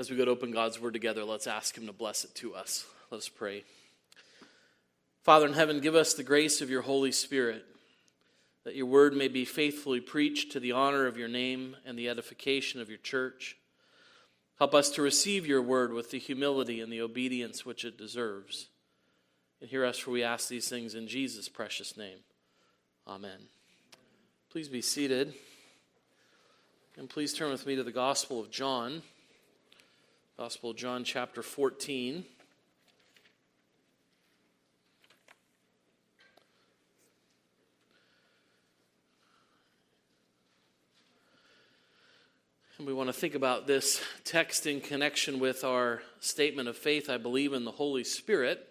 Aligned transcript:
As 0.00 0.08
we 0.08 0.16
go 0.16 0.24
to 0.24 0.30
open 0.30 0.50
God's 0.50 0.80
word 0.80 0.94
together, 0.94 1.26
let's 1.26 1.46
ask 1.46 1.76
Him 1.76 1.86
to 1.86 1.92
bless 1.92 2.24
it 2.24 2.34
to 2.36 2.54
us. 2.54 2.86
Let's 3.10 3.28
pray. 3.28 3.64
Father 5.24 5.46
in 5.46 5.52
heaven, 5.52 5.80
give 5.80 5.94
us 5.94 6.14
the 6.14 6.22
grace 6.22 6.62
of 6.62 6.70
your 6.70 6.80
Holy 6.80 7.12
Spirit, 7.12 7.66
that 8.64 8.74
your 8.74 8.86
word 8.86 9.14
may 9.14 9.28
be 9.28 9.44
faithfully 9.44 10.00
preached 10.00 10.52
to 10.52 10.60
the 10.60 10.72
honor 10.72 11.04
of 11.04 11.18
your 11.18 11.28
name 11.28 11.76
and 11.84 11.98
the 11.98 12.08
edification 12.08 12.80
of 12.80 12.88
your 12.88 12.96
church. 12.96 13.58
Help 14.58 14.74
us 14.74 14.88
to 14.92 15.02
receive 15.02 15.46
your 15.46 15.60
word 15.60 15.92
with 15.92 16.12
the 16.12 16.18
humility 16.18 16.80
and 16.80 16.90
the 16.90 17.02
obedience 17.02 17.66
which 17.66 17.84
it 17.84 17.98
deserves. 17.98 18.70
And 19.60 19.68
hear 19.68 19.84
us, 19.84 19.98
for 19.98 20.12
we 20.12 20.22
ask 20.22 20.48
these 20.48 20.66
things 20.66 20.94
in 20.94 21.08
Jesus' 21.08 21.50
precious 21.50 21.98
name. 21.98 22.20
Amen. 23.06 23.48
Please 24.50 24.70
be 24.70 24.80
seated. 24.80 25.34
And 26.96 27.06
please 27.06 27.34
turn 27.34 27.50
with 27.50 27.66
me 27.66 27.76
to 27.76 27.84
the 27.84 27.92
Gospel 27.92 28.40
of 28.40 28.50
John. 28.50 29.02
Gospel 30.40 30.70
of 30.70 30.76
John, 30.76 31.04
chapter 31.04 31.42
14. 31.42 32.24
And 42.78 42.86
we 42.86 42.94
want 42.94 43.08
to 43.08 43.12
think 43.12 43.34
about 43.34 43.66
this 43.66 44.00
text 44.24 44.66
in 44.66 44.80
connection 44.80 45.40
with 45.40 45.62
our 45.62 46.00
statement 46.20 46.70
of 46.70 46.76
faith 46.78 47.10
I 47.10 47.18
believe 47.18 47.52
in 47.52 47.66
the 47.66 47.72
Holy 47.72 48.02
Spirit, 48.02 48.66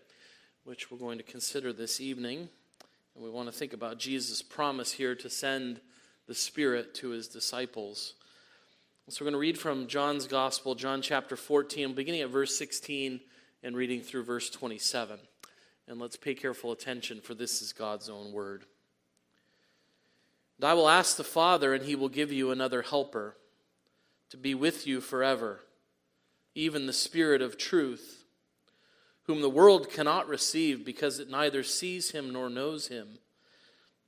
which 0.64 0.90
we're 0.90 0.98
going 0.98 1.20
to 1.20 1.24
consider 1.24 1.72
this 1.72 2.02
evening. 2.02 2.50
And 3.14 3.24
we 3.24 3.30
want 3.30 3.48
to 3.48 3.56
think 3.56 3.74
about 3.74 4.00
Jesus' 4.00 4.42
promise 4.42 4.94
here 4.94 5.14
to 5.14 5.30
send 5.30 5.82
the 6.26 6.34
Spirit 6.34 6.96
to 6.96 7.10
his 7.10 7.28
disciples. 7.28 8.16
So 9.12 9.26
we're 9.26 9.32
going 9.32 9.42
to 9.42 9.48
read 9.48 9.58
from 9.58 9.88
John's 9.88 10.28
Gospel, 10.28 10.76
John 10.76 11.02
chapter 11.02 11.36
14, 11.36 11.94
beginning 11.96 12.22
at 12.22 12.30
verse 12.30 12.56
16 12.56 13.20
and 13.64 13.76
reading 13.76 14.02
through 14.02 14.24
verse 14.24 14.52
27. 14.52 15.20
And 15.88 16.00
let's 16.00 16.16
pay 16.16 16.36
careful 16.36 16.72
attention, 16.72 17.20
for 17.20 17.34
this 17.34 17.60
is 17.64 17.74
God's 17.74 18.08
own 18.08 18.32
word. 18.32 18.66
And 20.58 20.66
I 20.66 20.76
will 20.76 20.88
ask 20.88 21.18
the 21.18 21.24
Father, 21.24 21.74
and 21.74 21.86
he 21.86 21.96
will 21.96 22.08
give 22.08 22.32
you 22.32 22.52
another 22.52 22.84
helper 22.84 23.36
to 24.30 24.38
be 24.38 24.54
with 24.54 24.86
you 24.86 25.02
forever, 25.02 25.62
even 26.54 26.86
the 26.86 26.94
Spirit 26.94 27.42
of 27.42 27.58
truth, 27.58 28.26
whom 29.24 29.42
the 29.42 29.50
world 29.50 29.90
cannot 29.90 30.28
receive 30.28 30.86
because 30.86 31.18
it 31.18 31.32
neither 31.32 31.64
sees 31.64 32.12
him 32.12 32.32
nor 32.32 32.48
knows 32.48 32.90
him. 32.90 33.18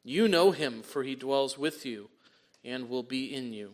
You 0.04 0.28
know 0.28 0.52
him, 0.52 0.84
for 0.84 1.02
he 1.02 1.16
dwells 1.16 1.58
with 1.58 1.88
you 1.88 2.10
and 2.64 2.88
will 2.88 3.02
be 3.02 3.34
in 3.34 3.52
you. 3.52 3.74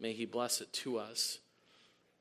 May 0.00 0.12
He 0.12 0.26
bless 0.26 0.60
it 0.60 0.72
to 0.74 0.98
us. 0.98 1.38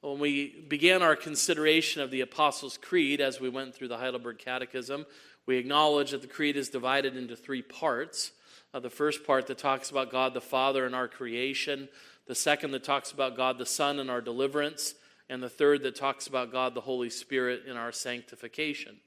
When 0.02 0.20
we 0.20 0.66
began 0.68 1.02
our 1.02 1.16
consideration 1.16 2.02
of 2.02 2.12
the 2.12 2.22
Apostles' 2.22 2.78
Creed 2.78 3.22
as 3.22 3.40
we 3.40 3.48
went 3.48 3.74
through 3.74 3.88
the 3.88 3.98
Heidelberg 3.98 4.38
Catechism, 4.38 5.06
we 5.46 5.58
acknowledge 5.58 6.12
that 6.12 6.22
the 6.22 6.28
Creed 6.28 6.58
is 6.58 6.68
divided 6.70 7.16
into 7.16 7.38
three 7.38 7.62
parts. 7.62 8.34
Uh, 8.74 8.80
the 8.80 8.90
first 8.90 9.26
part 9.26 9.48
that 9.48 9.58
talks 9.58 9.92
about 9.92 10.12
God 10.12 10.34
the 10.34 10.42
Father 10.42 10.86
and 10.86 10.94
our 10.94 11.08
creation, 11.08 11.88
the 12.28 12.36
second 12.36 12.72
that 12.72 12.84
talks 12.84 13.12
about 13.12 13.38
God 13.38 13.58
the 13.58 13.66
Son 13.66 14.00
and 14.00 14.10
our 14.10 14.22
deliverance, 14.22 14.96
and 15.30 15.42
the 15.42 15.50
third 15.50 15.84
that 15.84 15.96
talks 15.96 16.28
about 16.28 16.52
God 16.52 16.76
the 16.76 16.82
Holy 16.82 17.10
Spirit 17.10 17.64
in 17.66 17.78
our 17.78 17.92
sanctification. 17.92 18.98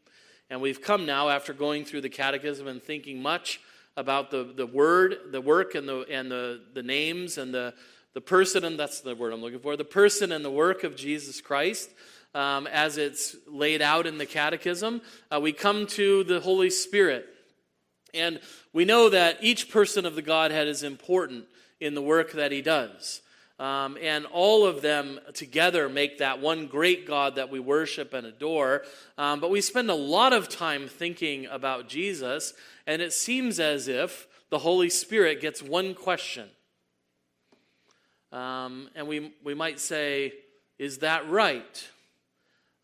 And 0.48 0.60
we've 0.60 0.80
come 0.80 1.04
now, 1.04 1.28
after 1.28 1.52
going 1.52 1.84
through 1.84 2.02
the 2.02 2.08
Catechism 2.08 2.66
and 2.66 2.82
thinking 2.82 3.20
much 3.20 3.60
about 3.96 4.30
the, 4.30 4.44
the 4.56 4.66
word, 4.66 5.16
the 5.30 5.40
work, 5.40 5.74
and, 5.74 5.88
the, 5.88 6.06
and 6.10 6.30
the, 6.30 6.62
the 6.72 6.82
names, 6.82 7.36
and 7.36 7.52
the, 7.52 7.74
the 8.16 8.20
person, 8.22 8.64
and 8.64 8.78
that's 8.78 9.02
the 9.02 9.14
word 9.14 9.34
I'm 9.34 9.42
looking 9.42 9.58
for, 9.58 9.76
the 9.76 9.84
person 9.84 10.32
and 10.32 10.42
the 10.42 10.50
work 10.50 10.84
of 10.84 10.96
Jesus 10.96 11.42
Christ 11.42 11.90
um, 12.34 12.66
as 12.66 12.96
it's 12.96 13.36
laid 13.46 13.82
out 13.82 14.06
in 14.06 14.16
the 14.16 14.24
Catechism, 14.24 15.02
uh, 15.30 15.38
we 15.38 15.52
come 15.52 15.86
to 15.88 16.24
the 16.24 16.40
Holy 16.40 16.70
Spirit. 16.70 17.26
And 18.14 18.40
we 18.72 18.86
know 18.86 19.10
that 19.10 19.36
each 19.42 19.70
person 19.70 20.06
of 20.06 20.14
the 20.14 20.22
Godhead 20.22 20.66
is 20.66 20.82
important 20.82 21.44
in 21.78 21.94
the 21.94 22.00
work 22.00 22.32
that 22.32 22.52
he 22.52 22.62
does. 22.62 23.20
Um, 23.58 23.98
and 24.00 24.24
all 24.24 24.64
of 24.64 24.80
them 24.80 25.20
together 25.34 25.86
make 25.86 26.16
that 26.16 26.40
one 26.40 26.68
great 26.68 27.06
God 27.06 27.34
that 27.34 27.50
we 27.50 27.60
worship 27.60 28.14
and 28.14 28.26
adore. 28.26 28.84
Um, 29.18 29.40
but 29.40 29.50
we 29.50 29.60
spend 29.60 29.90
a 29.90 29.94
lot 29.94 30.32
of 30.32 30.48
time 30.48 30.88
thinking 30.88 31.44
about 31.48 31.86
Jesus, 31.86 32.54
and 32.86 33.02
it 33.02 33.12
seems 33.12 33.60
as 33.60 33.88
if 33.88 34.26
the 34.48 34.60
Holy 34.60 34.88
Spirit 34.88 35.42
gets 35.42 35.62
one 35.62 35.92
question. 35.92 36.48
Um, 38.36 38.90
and 38.94 39.08
we, 39.08 39.32
we 39.42 39.54
might 39.54 39.80
say, 39.80 40.34
Is 40.78 40.98
that 40.98 41.28
right? 41.30 41.88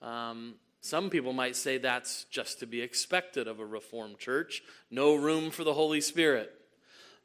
Um, 0.01 0.55
some 0.81 1.11
people 1.11 1.35
might 1.35 1.57
say 1.57 1.77
that's 1.77 2.25
just 2.25 2.61
to 2.61 2.67
be 2.67 2.81
expected 2.81 3.47
of 3.47 3.61
a 3.61 3.67
Reformed 3.67 4.19
church. 4.19 4.63
No 4.91 5.15
room 5.15 5.51
for 5.51 5.63
the 5.63 5.75
Holy 5.75 6.01
Spirit. 6.01 6.51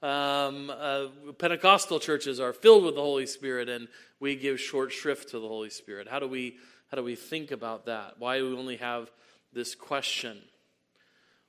Um, 0.04 0.70
uh, 0.70 1.08
Pentecostal 1.40 2.00
churches 2.02 2.40
are 2.42 2.52
filled 2.52 2.84
with 2.84 2.96
the 2.96 3.02
Holy 3.02 3.26
Spirit, 3.26 3.70
and 3.70 3.88
we 4.20 4.36
give 4.36 4.60
short 4.60 4.92
shrift 4.92 5.30
to 5.30 5.40
the 5.40 5.48
Holy 5.48 5.70
Spirit. 5.70 6.10
How 6.10 6.20
do 6.20 6.28
we 6.28 6.58
how 6.92 6.98
do 6.98 7.04
we 7.04 7.16
think 7.16 7.52
about 7.52 7.86
that? 7.86 8.16
Why 8.20 8.40
do 8.40 8.50
we 8.50 8.58
only 8.58 8.78
have 8.78 9.10
this 9.54 9.74
question? 9.74 10.38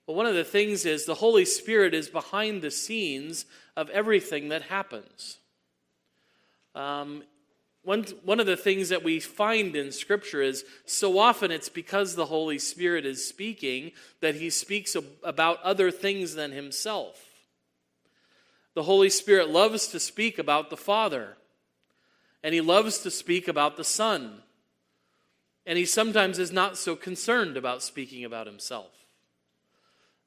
Well, 0.06 0.16
one 0.16 0.26
of 0.26 0.34
the 0.34 0.44
things 0.44 0.86
is 0.86 1.06
the 1.06 1.14
Holy 1.14 1.44
Spirit 1.44 1.92
is 1.92 2.08
behind 2.08 2.62
the 2.62 2.70
scenes 2.70 3.46
of 3.76 3.90
everything 3.90 4.48
that 4.50 4.62
happens. 4.62 5.38
Um, 6.74 7.22
one, 7.82 8.04
one 8.22 8.38
of 8.38 8.46
the 8.46 8.56
things 8.56 8.90
that 8.90 9.02
we 9.02 9.18
find 9.18 9.74
in 9.74 9.92
Scripture 9.92 10.42
is 10.42 10.64
so 10.84 11.18
often 11.18 11.50
it's 11.50 11.70
because 11.70 12.14
the 12.14 12.26
Holy 12.26 12.58
Spirit 12.58 13.06
is 13.06 13.26
speaking 13.26 13.92
that 14.20 14.34
he 14.34 14.50
speaks 14.50 14.96
about 15.22 15.62
other 15.62 15.90
things 15.90 16.34
than 16.34 16.52
himself. 16.52 17.24
The 18.74 18.82
Holy 18.82 19.10
Spirit 19.10 19.48
loves 19.48 19.88
to 19.88 20.00
speak 20.00 20.38
about 20.38 20.70
the 20.70 20.76
Father, 20.76 21.38
and 22.42 22.52
he 22.52 22.60
loves 22.60 22.98
to 22.98 23.10
speak 23.10 23.48
about 23.48 23.76
the 23.76 23.84
Son, 23.84 24.42
and 25.64 25.78
he 25.78 25.86
sometimes 25.86 26.38
is 26.38 26.52
not 26.52 26.76
so 26.76 26.94
concerned 26.94 27.56
about 27.56 27.82
speaking 27.82 28.24
about 28.24 28.46
himself. 28.46 28.97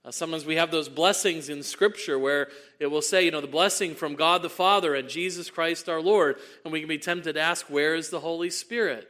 Uh, 0.03 0.09
sometimes 0.09 0.45
we 0.45 0.56
have 0.56 0.71
those 0.71 0.89
blessings 0.89 1.48
in 1.48 1.62
Scripture 1.62 2.18
where 2.18 2.48
it 2.80 2.88
will 2.88 3.03
say, 3.03 3.24
you 3.24 3.31
know, 3.31 3.42
the 3.42 3.48
blessing 3.48 3.94
from 3.94 4.15
God 4.15 4.42
the 4.42 4.50
Father 4.50 4.95
and 4.95 5.07
Jesus 5.07 5.50
Christ 5.51 5.88
our 5.88 6.01
Lord. 6.01 6.38
And 6.63 6.74
we 6.74 6.80
can 6.80 6.89
be 6.89 6.98
tempted 6.98 7.33
to 7.33 7.39
ask, 7.39 7.68
where 7.69 7.94
is 7.94 8.09
the 8.09 8.19
Holy 8.19 8.50
Spirit? 8.50 9.07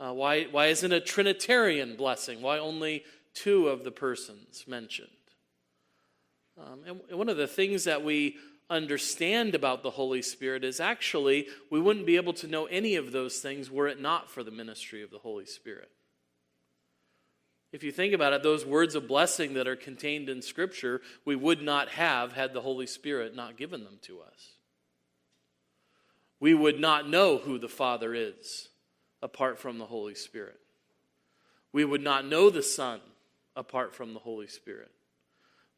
Uh, 0.00 0.12
why, 0.12 0.44
why 0.44 0.66
isn't 0.66 0.92
a 0.92 1.00
Trinitarian 1.00 1.96
blessing? 1.96 2.42
Why 2.42 2.58
only 2.58 3.04
two 3.34 3.68
of 3.68 3.84
the 3.84 3.90
persons 3.92 4.64
mentioned? 4.66 5.08
Um, 6.58 6.80
and 6.86 7.18
one 7.18 7.28
of 7.28 7.36
the 7.36 7.46
things 7.46 7.84
that 7.84 8.02
we 8.02 8.36
understand 8.70 9.54
about 9.54 9.82
the 9.82 9.90
Holy 9.90 10.22
Spirit 10.22 10.64
is 10.64 10.80
actually 10.80 11.46
we 11.70 11.80
wouldn't 11.80 12.06
be 12.06 12.16
able 12.16 12.32
to 12.34 12.46
know 12.46 12.66
any 12.66 12.96
of 12.96 13.12
those 13.12 13.38
things 13.38 13.70
were 13.70 13.86
it 13.86 14.00
not 14.00 14.30
for 14.30 14.42
the 14.42 14.50
ministry 14.50 15.02
of 15.02 15.10
the 15.10 15.18
Holy 15.18 15.46
Spirit. 15.46 15.90
If 17.70 17.82
you 17.82 17.92
think 17.92 18.14
about 18.14 18.32
it, 18.32 18.42
those 18.42 18.64
words 18.64 18.94
of 18.94 19.06
blessing 19.06 19.54
that 19.54 19.68
are 19.68 19.76
contained 19.76 20.28
in 20.28 20.40
Scripture, 20.40 21.02
we 21.24 21.36
would 21.36 21.62
not 21.62 21.90
have 21.90 22.32
had 22.32 22.54
the 22.54 22.62
Holy 22.62 22.86
Spirit 22.86 23.36
not 23.36 23.58
given 23.58 23.84
them 23.84 23.98
to 24.02 24.20
us. 24.20 24.52
We 26.40 26.54
would 26.54 26.80
not 26.80 27.08
know 27.08 27.36
who 27.36 27.58
the 27.58 27.68
Father 27.68 28.14
is 28.14 28.68
apart 29.22 29.58
from 29.58 29.78
the 29.78 29.86
Holy 29.86 30.14
Spirit. 30.14 30.58
We 31.72 31.84
would 31.84 32.02
not 32.02 32.24
know 32.24 32.48
the 32.48 32.62
Son 32.62 33.00
apart 33.54 33.94
from 33.94 34.14
the 34.14 34.20
Holy 34.20 34.46
Spirit. 34.46 34.90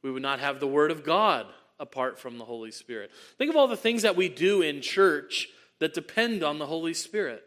We 0.02 0.12
would 0.12 0.22
not 0.22 0.38
have 0.38 0.60
the 0.60 0.66
Word 0.68 0.90
of 0.90 1.02
God 1.02 1.46
apart 1.80 2.18
from 2.18 2.38
the 2.38 2.44
Holy 2.44 2.70
Spirit. 2.70 3.10
Think 3.36 3.50
of 3.50 3.56
all 3.56 3.66
the 3.66 3.76
things 3.76 4.02
that 4.02 4.16
we 4.16 4.28
do 4.28 4.62
in 4.62 4.80
church 4.80 5.48
that 5.80 5.94
depend 5.94 6.44
on 6.44 6.58
the 6.58 6.66
Holy 6.66 6.94
Spirit. 6.94 7.42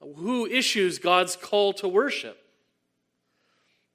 Who 0.00 0.46
issues 0.46 0.98
God's 0.98 1.36
call 1.36 1.72
to 1.74 1.88
worship? 1.88 2.38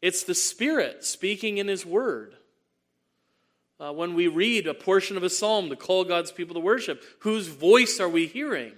It's 0.01 0.23
the 0.23 0.35
Spirit 0.35 1.03
speaking 1.05 1.57
in 1.57 1.67
His 1.67 1.85
Word. 1.85 2.35
Uh, 3.79 3.91
when 3.91 4.13
we 4.13 4.27
read 4.27 4.67
a 4.67 4.73
portion 4.73 5.17
of 5.17 5.23
a 5.23 5.29
psalm 5.29 5.69
to 5.69 5.75
call 5.75 6.03
God's 6.03 6.31
people 6.31 6.53
to 6.53 6.59
worship, 6.59 7.03
whose 7.19 7.47
voice 7.47 7.99
are 7.99 8.09
we 8.09 8.27
hearing? 8.27 8.73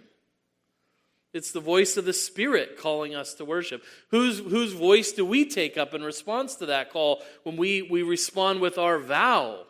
It's 1.33 1.51
the 1.51 1.59
voice 1.59 1.97
of 1.97 2.05
the 2.05 2.13
Spirit 2.13 2.77
calling 2.77 3.15
us 3.15 3.33
to 3.35 3.45
worship. 3.45 3.83
Whose, 4.09 4.39
whose 4.39 4.73
voice 4.73 5.11
do 5.11 5.25
we 5.25 5.45
take 5.45 5.77
up 5.77 5.93
in 5.93 6.03
response 6.03 6.55
to 6.57 6.67
that 6.67 6.91
call 6.91 7.23
when 7.43 7.57
we, 7.57 7.81
we 7.81 8.03
respond 8.03 8.61
with 8.61 8.77
our 8.77 8.99
vow? 8.99 9.65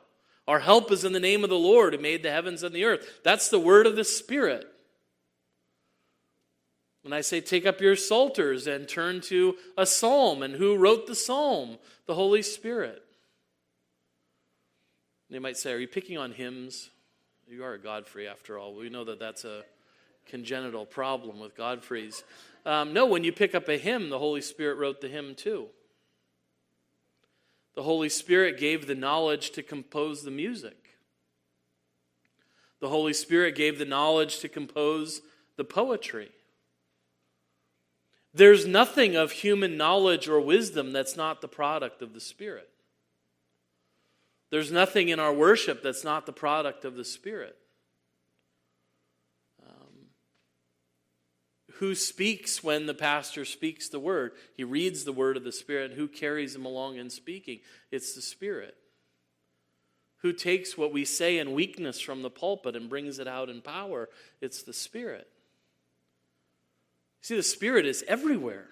Our 0.47 0.59
help 0.59 0.91
is 0.91 1.05
in 1.05 1.13
the 1.13 1.21
name 1.21 1.43
of 1.43 1.49
the 1.49 1.55
Lord 1.55 1.93
who 1.93 2.01
made 2.01 2.21
the 2.21 2.31
heavens 2.31 2.63
and 2.63 2.75
the 2.75 2.83
earth. 2.83 3.21
That's 3.23 3.49
the 3.49 3.59
word 3.59 3.87
of 3.87 3.95
the 3.95 4.03
Spirit. 4.03 4.67
When 7.03 7.13
I 7.13 7.21
say 7.21 7.41
take 7.41 7.65
up 7.65 7.81
your 7.81 7.95
psalters 7.95 8.65
and 8.65 8.87
turn 8.87 9.21
to 9.21 9.57
a 9.77 9.85
psalm, 9.85 10.41
and 10.41 10.55
who 10.55 10.77
wrote 10.77 11.05
the 11.05 11.15
psalm? 11.15 11.77
The 12.05 12.15
Holy 12.15 12.41
Spirit. 12.41 13.03
They 15.29 15.39
might 15.39 15.57
say, 15.57 15.73
Are 15.73 15.77
you 15.77 15.87
picking 15.87 16.17
on 16.17 16.31
hymns? 16.31 16.89
You 17.47 17.63
are 17.63 17.73
a 17.73 17.79
Godfrey 17.79 18.27
after 18.27 18.57
all. 18.57 18.73
We 18.73 18.89
know 18.89 19.03
that 19.03 19.19
that's 19.19 19.43
a 19.43 19.63
congenital 20.27 20.85
problem 20.85 21.39
with 21.39 21.55
Godfrey's. 21.57 22.23
Um, 22.65 22.93
no, 22.93 23.05
when 23.05 23.25
you 23.25 23.33
pick 23.33 23.53
up 23.53 23.67
a 23.67 23.77
hymn, 23.77 24.09
the 24.09 24.19
Holy 24.19 24.41
Spirit 24.41 24.77
wrote 24.77 25.01
the 25.01 25.09
hymn 25.09 25.35
too. 25.35 25.67
The 27.75 27.83
Holy 27.83 28.09
Spirit 28.09 28.57
gave 28.57 28.87
the 28.87 28.95
knowledge 28.95 29.51
to 29.51 29.63
compose 29.63 30.23
the 30.23 30.31
music. 30.31 30.97
The 32.79 32.89
Holy 32.89 33.13
Spirit 33.13 33.55
gave 33.55 33.79
the 33.79 33.85
knowledge 33.85 34.39
to 34.39 34.49
compose 34.49 35.21
the 35.57 35.63
poetry. 35.63 36.29
There's 38.33 38.65
nothing 38.65 39.15
of 39.15 39.31
human 39.31 39.77
knowledge 39.77 40.27
or 40.27 40.39
wisdom 40.39 40.91
that's 40.91 41.15
not 41.15 41.41
the 41.41 41.47
product 41.47 42.01
of 42.01 42.13
the 42.13 42.19
Spirit. 42.19 42.69
There's 44.49 44.71
nothing 44.71 45.09
in 45.09 45.19
our 45.19 45.33
worship 45.33 45.83
that's 45.83 46.03
not 46.03 46.25
the 46.25 46.33
product 46.33 46.85
of 46.85 46.95
the 46.95 47.05
Spirit. 47.05 47.55
Um, 49.63 50.09
who 51.75 51.93
speaks 51.95 52.63
when 52.63 52.85
the 52.87 52.93
pastor 52.93 53.45
speaks 53.45 53.89
the 53.89 53.99
word? 53.99 54.31
He 54.55 54.63
reads 54.63 55.03
the 55.03 55.11
word 55.11 55.37
of 55.37 55.43
the 55.43 55.51
Spirit. 55.51 55.93
Who 55.93 56.07
carries 56.07 56.55
him 56.55 56.65
along 56.65 56.97
in 56.97 57.09
speaking? 57.09 57.59
It's 57.91 58.13
the 58.13 58.21
Spirit. 58.21 58.75
Who 60.23 60.33
takes 60.33 60.77
what 60.77 60.93
we 60.93 61.03
say 61.03 61.37
in 61.37 61.53
weakness 61.53 61.99
from 61.99 62.21
the 62.21 62.29
pulpit 62.29 62.75
and 62.75 62.89
brings 62.89 63.19
it 63.19 63.27
out 63.27 63.49
in 63.49 63.61
power? 63.61 64.07
It's 64.39 64.63
the 64.63 64.71
Spirit. 64.73 65.27
See, 67.23 67.35
the 67.35 67.41
Spirit 67.43 67.87
is 67.87 68.03
everywhere 68.07 68.67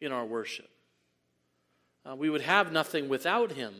in 0.00 0.10
our 0.10 0.24
worship. 0.24 0.68
Uh, 2.04 2.16
we 2.16 2.28
would 2.28 2.40
have 2.40 2.72
nothing 2.72 3.08
without 3.08 3.52
Him. 3.52 3.74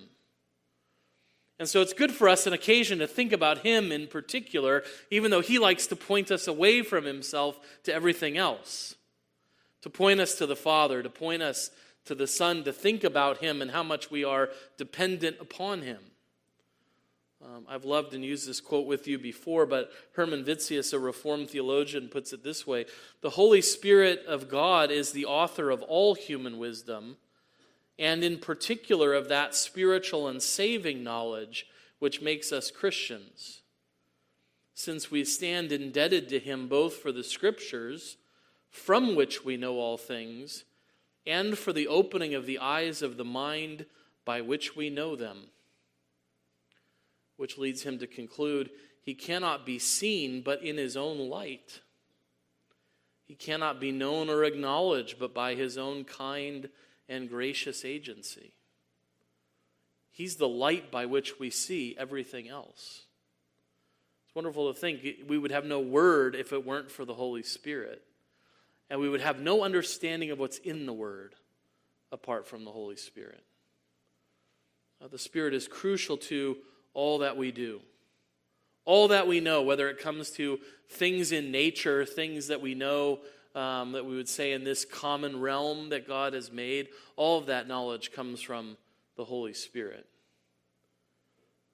And 1.60 1.68
so 1.68 1.82
it's 1.82 1.92
good 1.92 2.10
for 2.10 2.26
us 2.26 2.46
an 2.46 2.54
occasion 2.54 3.00
to 3.00 3.06
think 3.06 3.32
about 3.32 3.58
him 3.58 3.92
in 3.92 4.06
particular, 4.06 4.82
even 5.10 5.30
though 5.30 5.42
he 5.42 5.58
likes 5.58 5.86
to 5.88 5.94
point 5.94 6.30
us 6.30 6.48
away 6.48 6.80
from 6.80 7.04
himself 7.04 7.60
to 7.82 7.92
everything 7.92 8.38
else. 8.38 8.94
To 9.82 9.90
point 9.90 10.20
us 10.20 10.36
to 10.36 10.46
the 10.46 10.56
Father, 10.56 11.02
to 11.02 11.10
point 11.10 11.42
us 11.42 11.70
to 12.06 12.14
the 12.14 12.26
Son, 12.26 12.64
to 12.64 12.72
think 12.72 13.04
about 13.04 13.38
him 13.38 13.60
and 13.60 13.70
how 13.70 13.82
much 13.82 14.10
we 14.10 14.24
are 14.24 14.48
dependent 14.78 15.36
upon 15.38 15.82
him. 15.82 15.98
Um, 17.42 17.64
I've 17.68 17.86
loved 17.86 18.12
and 18.12 18.22
used 18.22 18.46
this 18.46 18.60
quote 18.60 18.86
with 18.86 19.06
you 19.06 19.18
before, 19.18 19.64
but 19.64 19.90
Herman 20.12 20.44
Witsius, 20.44 20.92
a 20.92 20.98
Reformed 20.98 21.50
theologian, 21.50 22.08
puts 22.08 22.32
it 22.32 22.44
this 22.44 22.66
way 22.66 22.84
The 23.22 23.30
Holy 23.30 23.62
Spirit 23.62 24.24
of 24.26 24.48
God 24.48 24.90
is 24.90 25.12
the 25.12 25.24
author 25.24 25.70
of 25.70 25.82
all 25.82 26.14
human 26.14 26.58
wisdom 26.58 27.16
and 28.00 28.24
in 28.24 28.38
particular 28.38 29.12
of 29.12 29.28
that 29.28 29.54
spiritual 29.54 30.26
and 30.26 30.42
saving 30.42 31.04
knowledge 31.04 31.66
which 31.98 32.22
makes 32.22 32.50
us 32.50 32.70
Christians. 32.70 33.60
Since 34.74 35.10
we 35.10 35.22
stand 35.24 35.70
indebted 35.70 36.30
to 36.30 36.38
him 36.38 36.66
both 36.66 36.94
for 36.94 37.12
the 37.12 37.22
scriptures, 37.22 38.16
from 38.70 39.14
which 39.14 39.44
we 39.44 39.58
know 39.58 39.74
all 39.74 39.98
things, 39.98 40.64
and 41.26 41.58
for 41.58 41.74
the 41.74 41.86
opening 41.88 42.34
of 42.34 42.46
the 42.46 42.58
eyes 42.58 43.02
of 43.02 43.18
the 43.18 43.24
mind 43.24 43.84
by 44.24 44.40
which 44.40 44.74
we 44.74 44.88
know 44.88 45.14
them. 45.14 45.48
Which 47.40 47.56
leads 47.56 47.84
him 47.84 47.98
to 48.00 48.06
conclude 48.06 48.68
he 49.00 49.14
cannot 49.14 49.64
be 49.64 49.78
seen 49.78 50.42
but 50.42 50.62
in 50.62 50.76
his 50.76 50.94
own 50.94 51.30
light. 51.30 51.80
He 53.24 53.34
cannot 53.34 53.80
be 53.80 53.92
known 53.92 54.28
or 54.28 54.44
acknowledged 54.44 55.18
but 55.18 55.32
by 55.32 55.54
his 55.54 55.78
own 55.78 56.04
kind 56.04 56.68
and 57.08 57.30
gracious 57.30 57.82
agency. 57.82 58.52
He's 60.10 60.36
the 60.36 60.50
light 60.50 60.90
by 60.90 61.06
which 61.06 61.40
we 61.40 61.48
see 61.48 61.96
everything 61.98 62.46
else. 62.46 63.06
It's 64.26 64.34
wonderful 64.34 64.70
to 64.70 64.78
think 64.78 65.00
we 65.26 65.38
would 65.38 65.50
have 65.50 65.64
no 65.64 65.80
word 65.80 66.34
if 66.34 66.52
it 66.52 66.66
weren't 66.66 66.90
for 66.90 67.06
the 67.06 67.14
Holy 67.14 67.42
Spirit. 67.42 68.02
And 68.90 69.00
we 69.00 69.08
would 69.08 69.22
have 69.22 69.40
no 69.40 69.64
understanding 69.64 70.30
of 70.30 70.38
what's 70.38 70.58
in 70.58 70.84
the 70.84 70.92
word 70.92 71.36
apart 72.12 72.46
from 72.46 72.66
the 72.66 72.70
Holy 72.70 72.96
Spirit. 72.96 73.42
The 75.10 75.18
Spirit 75.18 75.54
is 75.54 75.66
crucial 75.66 76.18
to 76.18 76.58
all 76.94 77.18
that 77.18 77.36
we 77.36 77.52
do. 77.52 77.80
All 78.84 79.08
that 79.08 79.28
we 79.28 79.40
know, 79.40 79.62
whether 79.62 79.88
it 79.88 79.98
comes 79.98 80.30
to 80.32 80.58
things 80.88 81.32
in 81.32 81.50
nature, 81.50 82.04
things 82.04 82.48
that 82.48 82.60
we 82.60 82.74
know 82.74 83.20
um, 83.54 83.92
that 83.92 84.06
we 84.06 84.16
would 84.16 84.28
say 84.28 84.52
in 84.52 84.64
this 84.64 84.84
common 84.84 85.40
realm 85.40 85.90
that 85.90 86.06
God 86.06 86.34
has 86.34 86.52
made, 86.52 86.88
all 87.16 87.38
of 87.38 87.46
that 87.46 87.68
knowledge 87.68 88.12
comes 88.12 88.40
from 88.40 88.76
the 89.16 89.24
Holy 89.24 89.52
Spirit. 89.52 90.06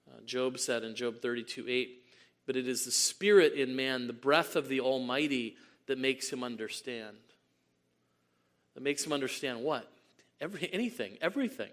Uh, 0.09 0.21
Job 0.25 0.59
said 0.59 0.83
in 0.83 0.95
Job 0.95 1.21
32 1.21 1.65
8, 1.67 2.03
but 2.45 2.55
it 2.55 2.67
is 2.67 2.85
the 2.85 2.91
Spirit 2.91 3.53
in 3.53 3.75
man, 3.75 4.07
the 4.07 4.13
breath 4.13 4.55
of 4.55 4.69
the 4.69 4.79
Almighty, 4.79 5.55
that 5.87 5.97
makes 5.97 6.29
him 6.29 6.43
understand. 6.43 7.17
That 8.75 8.83
makes 8.83 9.05
him 9.05 9.13
understand 9.13 9.63
what? 9.63 9.89
Every, 10.39 10.69
anything, 10.71 11.17
everything. 11.21 11.71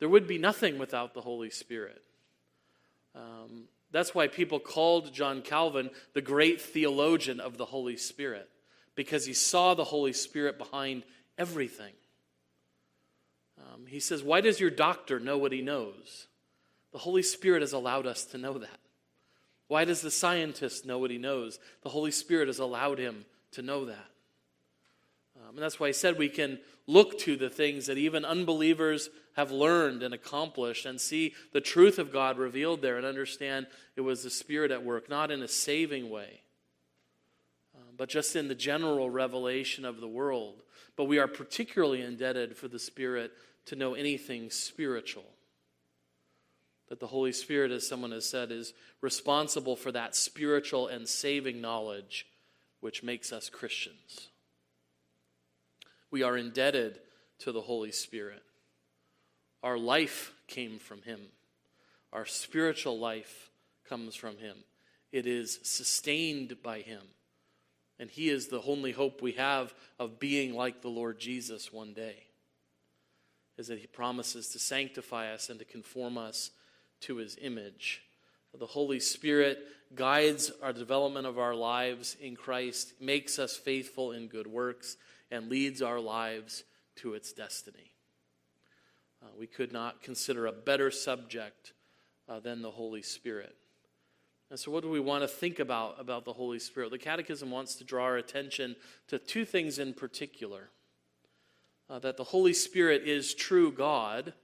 There 0.00 0.08
would 0.08 0.26
be 0.26 0.38
nothing 0.38 0.78
without 0.78 1.14
the 1.14 1.20
Holy 1.20 1.50
Spirit. 1.50 2.02
Um, 3.14 3.64
that's 3.90 4.14
why 4.14 4.26
people 4.26 4.58
called 4.58 5.12
John 5.12 5.42
Calvin 5.42 5.90
the 6.14 6.20
great 6.20 6.60
theologian 6.60 7.40
of 7.40 7.56
the 7.56 7.64
Holy 7.64 7.96
Spirit 7.96 8.48
because 8.94 9.26
he 9.26 9.32
saw 9.32 9.74
the 9.74 9.84
Holy 9.84 10.12
Spirit 10.12 10.58
behind 10.58 11.04
everything. 11.38 11.92
Um, 13.58 13.86
he 13.86 14.00
says, 14.00 14.22
Why 14.22 14.40
does 14.40 14.60
your 14.60 14.70
doctor 14.70 15.20
know 15.20 15.38
what 15.38 15.52
he 15.52 15.62
knows? 15.62 16.26
The 16.92 16.98
Holy 16.98 17.22
Spirit 17.22 17.62
has 17.62 17.72
allowed 17.72 18.06
us 18.06 18.24
to 18.26 18.38
know 18.38 18.58
that. 18.58 18.80
Why 19.68 19.84
does 19.84 20.00
the 20.00 20.10
scientist 20.10 20.86
know 20.86 20.98
what 20.98 21.10
he 21.10 21.18
knows? 21.18 21.58
The 21.82 21.88
Holy 21.88 22.10
Spirit 22.10 22.48
has 22.48 22.58
allowed 22.58 22.98
him 22.98 23.24
to 23.52 23.62
know 23.62 23.86
that. 23.86 24.10
And 25.54 25.62
that's 25.62 25.78
why 25.78 25.86
I 25.86 25.92
said 25.92 26.18
we 26.18 26.28
can 26.28 26.58
look 26.86 27.18
to 27.20 27.36
the 27.36 27.48
things 27.48 27.86
that 27.86 27.96
even 27.96 28.24
unbelievers 28.24 29.08
have 29.36 29.52
learned 29.52 30.02
and 30.02 30.12
accomplished 30.12 30.84
and 30.84 31.00
see 31.00 31.32
the 31.52 31.60
truth 31.60 31.98
of 31.98 32.12
God 32.12 32.38
revealed 32.38 32.82
there 32.82 32.96
and 32.96 33.06
understand 33.06 33.68
it 33.96 34.00
was 34.00 34.22
the 34.22 34.30
Spirit 34.30 34.72
at 34.72 34.84
work, 34.84 35.08
not 35.08 35.30
in 35.30 35.42
a 35.42 35.48
saving 35.48 36.10
way, 36.10 36.40
uh, 37.74 37.92
but 37.96 38.08
just 38.08 38.34
in 38.34 38.48
the 38.48 38.54
general 38.54 39.10
revelation 39.10 39.84
of 39.84 40.00
the 40.00 40.08
world. 40.08 40.62
But 40.96 41.04
we 41.04 41.18
are 41.18 41.28
particularly 41.28 42.02
indebted 42.02 42.56
for 42.56 42.66
the 42.66 42.78
Spirit 42.78 43.32
to 43.66 43.76
know 43.76 43.94
anything 43.94 44.50
spiritual. 44.50 45.24
That 46.88 47.00
the 47.00 47.06
Holy 47.06 47.32
Spirit, 47.32 47.70
as 47.70 47.88
someone 47.88 48.12
has 48.12 48.28
said, 48.28 48.50
is 48.50 48.74
responsible 49.00 49.76
for 49.76 49.90
that 49.92 50.16
spiritual 50.16 50.88
and 50.88 51.08
saving 51.08 51.60
knowledge 51.60 52.26
which 52.80 53.02
makes 53.02 53.32
us 53.32 53.48
Christians. 53.48 54.28
We 56.14 56.22
are 56.22 56.36
indebted 56.36 57.00
to 57.40 57.50
the 57.50 57.60
Holy 57.60 57.90
Spirit. 57.90 58.44
Our 59.64 59.76
life 59.76 60.32
came 60.46 60.78
from 60.78 61.02
Him, 61.02 61.18
our 62.12 62.24
spiritual 62.24 63.00
life 63.00 63.50
comes 63.88 64.14
from 64.14 64.36
Him. 64.36 64.58
It 65.10 65.26
is 65.26 65.58
sustained 65.64 66.62
by 66.62 66.82
Him. 66.82 67.00
And 67.98 68.08
He 68.08 68.28
is 68.28 68.46
the 68.46 68.62
only 68.62 68.92
hope 68.92 69.22
we 69.22 69.32
have 69.32 69.74
of 69.98 70.20
being 70.20 70.54
like 70.54 70.82
the 70.82 70.88
Lord 70.88 71.18
Jesus 71.18 71.72
one 71.72 71.94
day. 71.94 72.26
Is 73.58 73.66
that 73.66 73.80
He 73.80 73.88
promises 73.88 74.50
to 74.50 74.60
sanctify 74.60 75.32
us 75.32 75.50
and 75.50 75.58
to 75.58 75.64
conform 75.64 76.16
us 76.16 76.52
to 77.00 77.16
His 77.16 77.36
image. 77.42 78.04
The 78.58 78.66
Holy 78.66 79.00
Spirit 79.00 79.58
guides 79.94 80.50
our 80.62 80.72
development 80.72 81.26
of 81.26 81.38
our 81.38 81.54
lives 81.54 82.16
in 82.20 82.36
Christ, 82.36 82.94
makes 83.00 83.38
us 83.38 83.56
faithful 83.56 84.12
in 84.12 84.28
good 84.28 84.46
works, 84.46 84.96
and 85.30 85.48
leads 85.48 85.82
our 85.82 86.00
lives 86.00 86.64
to 86.96 87.14
its 87.14 87.32
destiny. 87.32 87.92
Uh, 89.22 89.28
we 89.38 89.46
could 89.46 89.72
not 89.72 90.02
consider 90.02 90.46
a 90.46 90.52
better 90.52 90.90
subject 90.90 91.72
uh, 92.28 92.40
than 92.40 92.62
the 92.62 92.70
Holy 92.70 93.02
Spirit. 93.02 93.56
And 94.50 94.58
so, 94.58 94.70
what 94.70 94.82
do 94.82 94.90
we 94.90 95.00
want 95.00 95.22
to 95.22 95.28
think 95.28 95.58
about 95.58 95.98
about 95.98 96.24
the 96.24 96.32
Holy 96.32 96.58
Spirit? 96.58 96.90
The 96.90 96.98
Catechism 96.98 97.50
wants 97.50 97.74
to 97.76 97.84
draw 97.84 98.04
our 98.04 98.16
attention 98.16 98.76
to 99.08 99.18
two 99.18 99.44
things 99.44 99.78
in 99.78 99.94
particular 99.94 100.70
uh, 101.88 101.98
that 102.00 102.16
the 102.16 102.24
Holy 102.24 102.52
Spirit 102.52 103.02
is 103.02 103.34
true 103.34 103.72
God, 103.72 104.34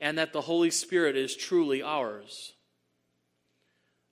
and 0.00 0.18
that 0.18 0.32
the 0.32 0.42
Holy 0.42 0.70
Spirit 0.70 1.16
is 1.16 1.36
truly 1.36 1.82
ours. 1.82 2.52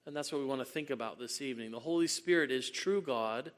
And 0.07 0.15
that's 0.15 0.33
what 0.33 0.41
we 0.41 0.47
want 0.47 0.61
to 0.61 0.67
think 0.67 0.91
about 0.91 1.19
this 1.19 1.41
evening. 1.41 1.71
The 1.71 1.81
Holy 1.81 2.07
Spirit 2.07 2.51
is 2.51 2.69
true 2.69 3.01
God, 3.01 3.53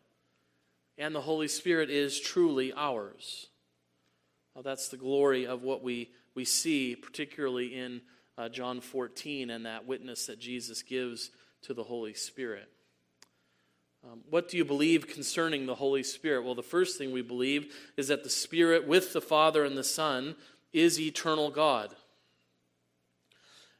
and 0.96 1.14
the 1.14 1.20
Holy 1.20 1.48
Spirit 1.48 1.90
is 1.90 2.20
truly 2.20 2.72
ours. 2.72 3.48
Now, 4.54 4.62
that's 4.62 4.88
the 4.88 4.96
glory 4.96 5.46
of 5.46 5.62
what 5.62 5.82
we, 5.82 6.10
we 6.34 6.44
see, 6.44 6.94
particularly 6.94 7.74
in 7.74 8.00
uh, 8.38 8.48
John 8.48 8.80
14 8.80 9.50
and 9.50 9.66
that 9.66 9.86
witness 9.86 10.26
that 10.26 10.38
Jesus 10.38 10.82
gives 10.82 11.30
to 11.62 11.74
the 11.74 11.82
Holy 11.82 12.14
Spirit. 12.14 12.68
Um, 14.04 14.20
what 14.30 14.48
do 14.48 14.56
you 14.56 14.64
believe 14.64 15.08
concerning 15.08 15.66
the 15.66 15.74
Holy 15.74 16.04
Spirit? 16.04 16.44
Well, 16.44 16.54
the 16.54 16.62
first 16.62 16.96
thing 16.96 17.10
we 17.10 17.22
believe 17.22 17.74
is 17.96 18.06
that 18.08 18.22
the 18.22 18.30
Spirit, 18.30 18.86
with 18.86 19.12
the 19.12 19.20
Father 19.20 19.64
and 19.64 19.76
the 19.76 19.82
Son, 19.82 20.36
is 20.72 21.00
eternal 21.00 21.50
God 21.50 21.94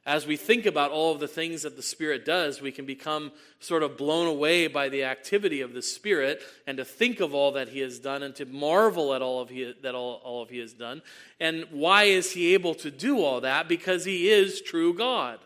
as 0.07 0.25
we 0.25 0.37
think 0.37 0.65
about 0.65 0.89
all 0.89 1.11
of 1.11 1.19
the 1.19 1.27
things 1.27 1.63
that 1.63 1.75
the 1.75 1.83
Spirit 1.83 2.23
does, 2.23 2.61
we 2.61 2.71
can 2.71 2.85
become 2.85 3.29
sort 3.59 3.83
of 3.83 3.97
blown 3.97 4.25
away 4.25 4.67
by 4.67 4.87
the 4.87 5.03
activity 5.03 5.59
of 5.59 5.73
the 5.73 5.81
Spirit 5.81 6.41
and 6.65 6.77
to 6.77 6.85
think 6.85 7.19
of 7.19 7.35
all 7.35 7.51
that 7.51 7.67
He 7.67 7.81
has 7.81 7.99
done 7.99 8.23
and 8.23 8.33
to 8.37 8.45
marvel 8.45 9.13
at 9.13 9.21
all 9.21 9.41
of 9.41 9.49
he, 9.49 9.75
that 9.81 9.95
all, 9.95 10.21
all 10.23 10.41
of 10.41 10.49
He 10.49 10.59
has 10.59 10.71
done. 10.71 11.01
And 11.41 11.65
why 11.71 12.03
is 12.03 12.31
He 12.31 12.53
able 12.53 12.73
to 12.75 12.89
do 12.89 13.21
all 13.21 13.41
that? 13.41 13.67
Because 13.67 14.05
He 14.05 14.29
is 14.29 14.61
true 14.61 14.93
God. 14.93 15.39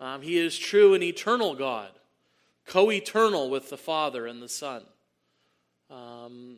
Um, 0.00 0.22
he 0.22 0.38
is 0.38 0.58
true 0.58 0.94
and 0.94 1.04
eternal 1.04 1.54
God, 1.54 1.90
co 2.66 2.90
eternal 2.90 3.50
with 3.50 3.70
the 3.70 3.76
Father 3.76 4.26
and 4.26 4.42
the 4.42 4.48
Son. 4.48 4.82
Um, 5.90 6.56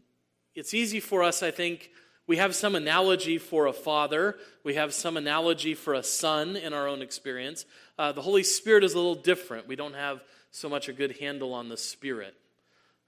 it's 0.54 0.72
easy 0.72 1.00
for 1.00 1.22
us, 1.22 1.42
I 1.42 1.50
think 1.50 1.90
we 2.26 2.38
have 2.38 2.54
some 2.54 2.74
analogy 2.74 3.38
for 3.38 3.66
a 3.66 3.72
father, 3.72 4.36
we 4.64 4.74
have 4.74 4.92
some 4.92 5.16
analogy 5.16 5.74
for 5.74 5.94
a 5.94 6.02
son 6.02 6.56
in 6.56 6.72
our 6.72 6.88
own 6.88 7.02
experience. 7.02 7.64
Uh, 7.98 8.12
the 8.12 8.22
Holy 8.22 8.42
Spirit 8.42 8.82
is 8.82 8.94
a 8.94 8.96
little 8.96 9.14
different. 9.14 9.68
We 9.68 9.76
don't 9.76 9.94
have 9.94 10.22
so 10.50 10.68
much 10.68 10.88
a 10.88 10.92
good 10.92 11.18
handle 11.18 11.54
on 11.54 11.68
the 11.68 11.76
Spirit, 11.76 12.34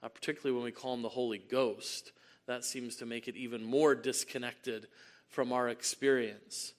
uh, 0.02 0.08
particularly 0.08 0.54
when 0.54 0.64
we 0.64 0.70
call 0.70 0.94
him 0.94 1.02
the 1.02 1.08
Holy 1.08 1.38
Ghost. 1.38 2.12
That 2.46 2.64
seems 2.64 2.96
to 2.96 3.06
make 3.06 3.28
it 3.28 3.36
even 3.36 3.64
more 3.64 3.94
disconnected 3.94 4.86
from 5.28 5.52
our 5.52 5.68
experience. 5.68 6.72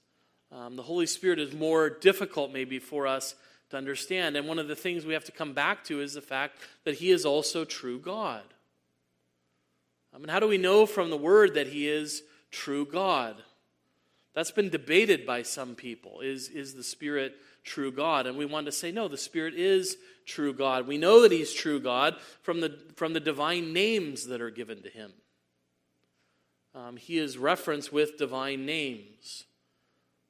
Um, 0.52 0.76
the 0.76 0.84
Holy 0.84 1.06
Spirit 1.06 1.40
is 1.40 1.54
more 1.54 1.90
difficult, 1.90 2.52
maybe, 2.52 2.80
for 2.80 3.06
us 3.06 3.36
to 3.70 3.78
understand. 3.78 4.36
And 4.36 4.48
one 4.48 4.60
of 4.60 4.68
the 4.68 4.76
things 4.76 5.06
we 5.06 5.14
have 5.14 5.26
to 5.26 5.32
come 5.32 5.54
back 5.54 5.84
to 5.86 6.02
is 6.02 6.14
the 6.14 6.22
fact 6.22 6.58
that 6.86 6.96
He 6.96 7.12
is 7.12 7.26
also 7.26 7.66
true 7.66 8.00
God. 8.00 8.44
I 10.14 10.18
mean, 10.18 10.30
how 10.30 10.40
do 10.40 10.48
we 10.48 10.58
know 10.58 10.86
from 10.86 11.10
the 11.10 11.18
Word 11.18 11.54
that 11.54 11.68
He 11.68 11.88
is 11.88 12.24
true 12.52 12.86
God? 12.86 13.36
That's 14.34 14.52
been 14.52 14.70
debated 14.70 15.26
by 15.26 15.42
some 15.42 15.76
people. 15.76 16.22
Is, 16.22 16.50
is 16.50 16.74
the 16.74 16.84
Spirit 16.84 17.36
true 17.64 17.92
God? 17.92 18.28
And 18.28 18.38
we 18.38 18.46
want 18.46 18.68
to 18.68 18.72
say, 18.72 18.92
no, 18.92 19.08
the 19.08 19.18
Spirit 19.18 19.54
is 19.56 19.98
true 20.26 20.54
God. 20.54 20.88
We 20.88 20.98
know 20.98 21.22
that 21.24 21.32
He's 21.32 21.54
true 21.54 21.80
God 21.80 22.16
from 22.42 22.62
the, 22.62 22.78
from 22.96 23.14
the 23.14 23.20
divine 23.20 23.74
names 23.74 24.28
that 24.28 24.42
are 24.42 24.52
given 24.52 24.84
to 24.84 24.90
Him. 24.90 25.12
Um, 26.76 26.98
he 26.98 27.18
is 27.18 27.38
referenced 27.38 27.92
with 27.92 28.18
divine 28.18 28.66
names. 28.66 29.46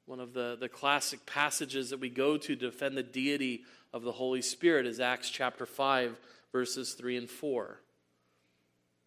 One 0.06 0.20
of 0.20 0.32
the, 0.32 0.56
the 0.58 0.68
classic 0.68 1.26
passages 1.26 1.90
that 1.90 2.00
we 2.00 2.08
go 2.08 2.36
to 2.38 2.56
defend 2.56 2.96
the 2.96 3.02
deity 3.02 3.62
of 3.92 4.02
the 4.02 4.12
Holy 4.12 4.42
Spirit 4.42 4.86
is 4.86 5.00
Acts 5.00 5.30
chapter 5.30 5.66
5, 5.66 6.18
verses 6.50 6.94
3 6.94 7.18
and 7.18 7.30
4. 7.30 7.80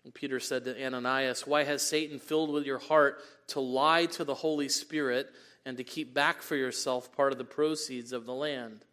And 0.03 0.13
Peter 0.13 0.39
said 0.39 0.65
to 0.65 0.85
Ananias, 0.85 1.47
Why 1.47 1.63
has 1.63 1.81
Satan 1.81 2.19
filled 2.19 2.51
with 2.51 2.65
your 2.65 2.79
heart 2.79 3.21
to 3.47 3.59
lie 3.59 4.05
to 4.07 4.23
the 4.23 4.35
Holy 4.35 4.69
Spirit 4.69 5.29
and 5.65 5.77
to 5.77 5.83
keep 5.83 6.13
back 6.13 6.41
for 6.41 6.55
yourself 6.55 7.15
part 7.15 7.31
of 7.31 7.37
the 7.37 7.45
proceeds 7.45 8.11
of 8.11 8.25
the 8.25 8.33
land? 8.33 8.83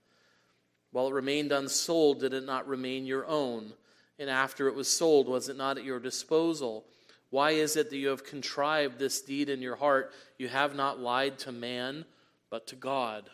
While 0.92 1.08
it 1.08 1.14
remained 1.14 1.52
unsold, 1.52 2.20
did 2.20 2.32
it 2.32 2.44
not 2.44 2.68
remain 2.68 3.06
your 3.06 3.26
own? 3.26 3.72
And 4.18 4.30
after 4.30 4.68
it 4.68 4.74
was 4.74 4.88
sold, 4.88 5.28
was 5.28 5.48
it 5.48 5.56
not 5.56 5.78
at 5.78 5.84
your 5.84 5.98
disposal? 5.98 6.84
Why 7.30 7.52
is 7.52 7.76
it 7.76 7.90
that 7.90 7.96
you 7.96 8.08
have 8.08 8.24
contrived 8.24 8.98
this 8.98 9.20
deed 9.20 9.48
in 9.48 9.62
your 9.62 9.76
heart? 9.76 10.12
You 10.36 10.48
have 10.48 10.74
not 10.74 11.00
lied 11.00 11.38
to 11.40 11.52
man, 11.52 12.04
but 12.50 12.66
to 12.68 12.76
God. 12.76 13.30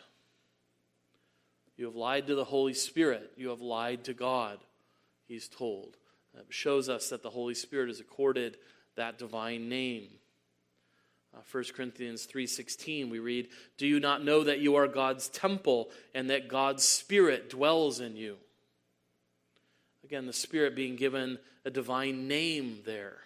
You 1.75 1.85
have 1.85 1.95
lied 1.95 2.27
to 2.27 2.35
the 2.35 2.43
Holy 2.43 2.73
Spirit. 2.73 3.31
You 3.35 3.49
have 3.49 3.61
lied 3.61 4.03
to 4.05 4.13
God, 4.13 4.59
he's 5.27 5.47
told 5.47 5.97
shows 6.49 6.89
us 6.89 7.09
that 7.09 7.23
the 7.23 7.29
Holy 7.29 7.53
Spirit 7.53 7.89
is 7.89 7.99
accorded 7.99 8.57
that 8.95 9.17
divine 9.17 9.69
name. 9.69 10.07
Uh, 11.35 11.41
1 11.51 11.73
Corinthians 11.73 12.25
3:16 12.25 13.09
we 13.09 13.19
read, 13.19 13.49
"Do 13.77 13.85
you 13.85 13.99
not 13.99 14.23
know 14.23 14.43
that 14.43 14.59
you 14.59 14.75
are 14.75 14.87
God's 14.87 15.29
temple 15.29 15.91
and 16.13 16.29
that 16.29 16.47
God's 16.47 16.83
spirit 16.83 17.49
dwells 17.49 17.99
in 17.99 18.15
you?" 18.15 18.39
Again, 20.03 20.25
the 20.25 20.33
spirit 20.33 20.75
being 20.75 20.95
given 20.95 21.39
a 21.65 21.69
divine 21.69 22.27
name 22.27 22.81
there. 22.85 23.23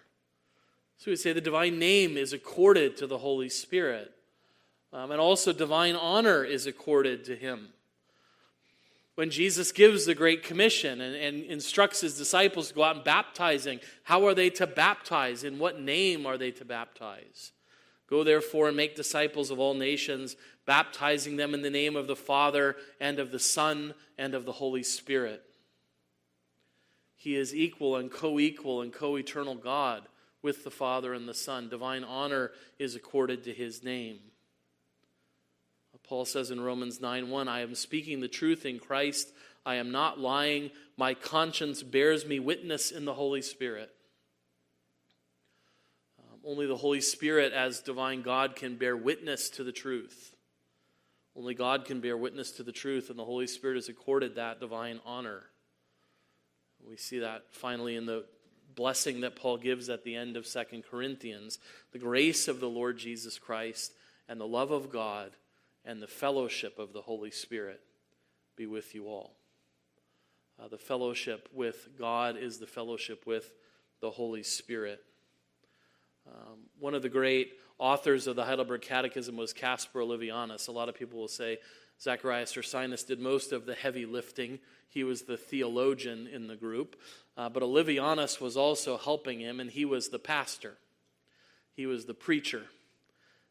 So 0.98 1.10
we 1.10 1.16
say 1.16 1.32
the 1.32 1.40
divine 1.40 1.78
name 1.78 2.16
is 2.16 2.32
accorded 2.32 2.96
to 2.96 3.06
the 3.06 3.18
Holy 3.18 3.48
Spirit. 3.48 4.12
Um, 4.92 5.10
and 5.10 5.20
also 5.20 5.52
divine 5.52 5.94
honor 5.94 6.44
is 6.44 6.66
accorded 6.66 7.24
to 7.24 7.36
him 7.36 7.72
when 9.14 9.30
Jesus 9.30 9.72
gives 9.72 10.06
the 10.06 10.14
Great 10.14 10.42
Commission 10.42 11.00
and, 11.00 11.14
and, 11.14 11.44
instructs 11.44 12.00
his 12.00 12.16
disciples 12.16 12.68
to 12.68 12.74
go 12.74 12.82
out 12.82 12.96
and 12.96 13.04
baptizing, 13.04 13.80
how 14.04 14.26
are 14.26 14.34
they 14.34 14.50
to 14.50 14.66
baptize? 14.66 15.44
In 15.44 15.58
what 15.58 15.80
name 15.80 16.26
are 16.26 16.38
they 16.38 16.50
to 16.52 16.64
baptize? 16.64 17.52
Go 18.08 18.24
therefore 18.24 18.68
and 18.68 18.76
make 18.76 18.96
disciples 18.96 19.50
of 19.50 19.58
all 19.58 19.74
nations, 19.74 20.36
baptizing 20.66 21.36
them 21.36 21.54
in 21.54 21.62
the 21.62 21.70
name 21.70 21.96
of 21.96 22.06
the 22.06 22.16
Father 22.16 22.76
and 23.00 23.18
of 23.18 23.30
the 23.32 23.38
Son 23.38 23.94
and 24.18 24.34
of 24.34 24.44
the 24.44 24.52
Holy 24.52 24.82
Spirit. 24.82 25.42
He 27.16 27.36
is 27.36 27.54
equal 27.54 27.96
and 27.96 28.10
co 28.10 28.40
equal 28.40 28.82
and 28.82 28.92
co 28.92 29.16
eternal 29.16 29.54
God 29.54 30.08
with 30.42 30.64
the 30.64 30.70
Father 30.70 31.14
and 31.14 31.28
the 31.28 31.34
Son. 31.34 31.68
Divine 31.68 32.02
honor 32.02 32.50
is 32.78 32.94
accorded 32.94 33.44
to 33.44 33.52
his 33.52 33.84
name. 33.84 34.18
Paul 36.12 36.26
says 36.26 36.50
in 36.50 36.60
Romans 36.60 37.00
9 37.00 37.30
1, 37.30 37.48
I 37.48 37.62
am 37.62 37.74
speaking 37.74 38.20
the 38.20 38.28
truth 38.28 38.66
in 38.66 38.78
Christ. 38.78 39.32
I 39.64 39.76
am 39.76 39.92
not 39.92 40.20
lying. 40.20 40.70
My 40.98 41.14
conscience 41.14 41.82
bears 41.82 42.26
me 42.26 42.38
witness 42.38 42.90
in 42.90 43.06
the 43.06 43.14
Holy 43.14 43.40
Spirit. 43.40 43.90
Um, 46.18 46.40
only 46.44 46.66
the 46.66 46.76
Holy 46.76 47.00
Spirit, 47.00 47.54
as 47.54 47.80
divine 47.80 48.20
God, 48.20 48.56
can 48.56 48.76
bear 48.76 48.94
witness 48.94 49.48
to 49.48 49.64
the 49.64 49.72
truth. 49.72 50.36
Only 51.34 51.54
God 51.54 51.86
can 51.86 52.02
bear 52.02 52.18
witness 52.18 52.50
to 52.52 52.62
the 52.62 52.72
truth, 52.72 53.08
and 53.08 53.18
the 53.18 53.24
Holy 53.24 53.46
Spirit 53.46 53.78
is 53.78 53.88
accorded 53.88 54.34
that 54.34 54.60
divine 54.60 55.00
honor. 55.06 55.44
We 56.86 56.98
see 56.98 57.20
that 57.20 57.44
finally 57.52 57.96
in 57.96 58.04
the 58.04 58.26
blessing 58.74 59.22
that 59.22 59.36
Paul 59.36 59.56
gives 59.56 59.88
at 59.88 60.04
the 60.04 60.16
end 60.16 60.36
of 60.36 60.46
Second 60.46 60.84
Corinthians. 60.84 61.58
The 61.92 61.98
grace 61.98 62.48
of 62.48 62.60
the 62.60 62.68
Lord 62.68 62.98
Jesus 62.98 63.38
Christ 63.38 63.94
and 64.28 64.38
the 64.38 64.46
love 64.46 64.72
of 64.72 64.92
God 64.92 65.30
and 65.84 66.02
the 66.02 66.06
fellowship 66.06 66.78
of 66.78 66.92
the 66.92 67.02
Holy 67.02 67.30
Spirit 67.30 67.80
be 68.56 68.66
with 68.66 68.94
you 68.94 69.06
all. 69.06 69.34
Uh, 70.62 70.68
the 70.68 70.78
fellowship 70.78 71.48
with 71.52 71.88
God 71.98 72.36
is 72.36 72.58
the 72.58 72.66
fellowship 72.66 73.26
with 73.26 73.52
the 74.00 74.10
Holy 74.10 74.42
Spirit. 74.42 75.02
Um, 76.26 76.58
one 76.78 76.94
of 76.94 77.02
the 77.02 77.08
great 77.08 77.54
authors 77.78 78.26
of 78.26 78.36
the 78.36 78.44
Heidelberg 78.44 78.82
Catechism 78.82 79.36
was 79.36 79.52
Caspar 79.52 80.00
Olevianus. 80.00 80.68
A 80.68 80.72
lot 80.72 80.88
of 80.88 80.94
people 80.94 81.18
will 81.18 81.28
say 81.28 81.58
Zacharias 82.00 82.52
Ursinus 82.52 83.06
did 83.06 83.18
most 83.18 83.52
of 83.52 83.66
the 83.66 83.74
heavy 83.74 84.06
lifting. 84.06 84.58
He 84.88 85.04
was 85.04 85.22
the 85.22 85.36
theologian 85.36 86.26
in 86.26 86.46
the 86.46 86.56
group. 86.56 86.96
Uh, 87.36 87.48
but 87.48 87.62
Olevianus 87.62 88.40
was 88.40 88.56
also 88.56 88.98
helping 88.98 89.40
him, 89.40 89.58
and 89.58 89.70
he 89.70 89.84
was 89.84 90.08
the 90.08 90.18
pastor. 90.18 90.74
He 91.74 91.86
was 91.86 92.04
the 92.04 92.14
preacher. 92.14 92.62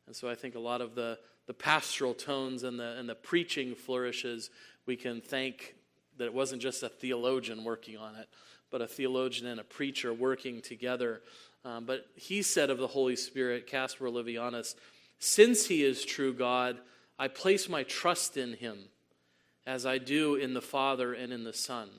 And 0.05 0.15
so 0.15 0.29
I 0.29 0.35
think 0.35 0.55
a 0.55 0.59
lot 0.59 0.81
of 0.81 0.95
the, 0.95 1.17
the 1.51 1.55
pastoral 1.55 2.13
tones 2.13 2.63
and 2.63 2.79
the, 2.79 2.97
and 2.97 3.09
the 3.09 3.15
preaching 3.15 3.75
flourishes, 3.75 4.51
we 4.85 4.95
can 4.95 5.19
thank 5.19 5.75
that 6.17 6.23
it 6.23 6.33
wasn't 6.33 6.61
just 6.61 6.81
a 6.81 6.87
theologian 6.87 7.65
working 7.65 7.97
on 7.97 8.15
it, 8.15 8.29
but 8.69 8.81
a 8.81 8.87
theologian 8.87 9.47
and 9.47 9.59
a 9.59 9.63
preacher 9.65 10.13
working 10.13 10.61
together. 10.61 11.21
Um, 11.65 11.83
but 11.83 12.05
he 12.15 12.41
said 12.41 12.69
of 12.69 12.77
the 12.77 12.87
Holy 12.87 13.17
Spirit, 13.17 13.67
Caspar 13.67 14.05
Olevianus, 14.05 14.75
since 15.19 15.65
he 15.65 15.83
is 15.83 16.05
true 16.05 16.33
God, 16.33 16.77
I 17.19 17.27
place 17.27 17.67
my 17.67 17.83
trust 17.83 18.37
in 18.37 18.53
him 18.53 18.77
as 19.67 19.85
I 19.85 19.97
do 19.97 20.35
in 20.35 20.53
the 20.53 20.61
Father 20.61 21.13
and 21.13 21.33
in 21.33 21.43
the 21.43 21.51
Son. 21.51 21.89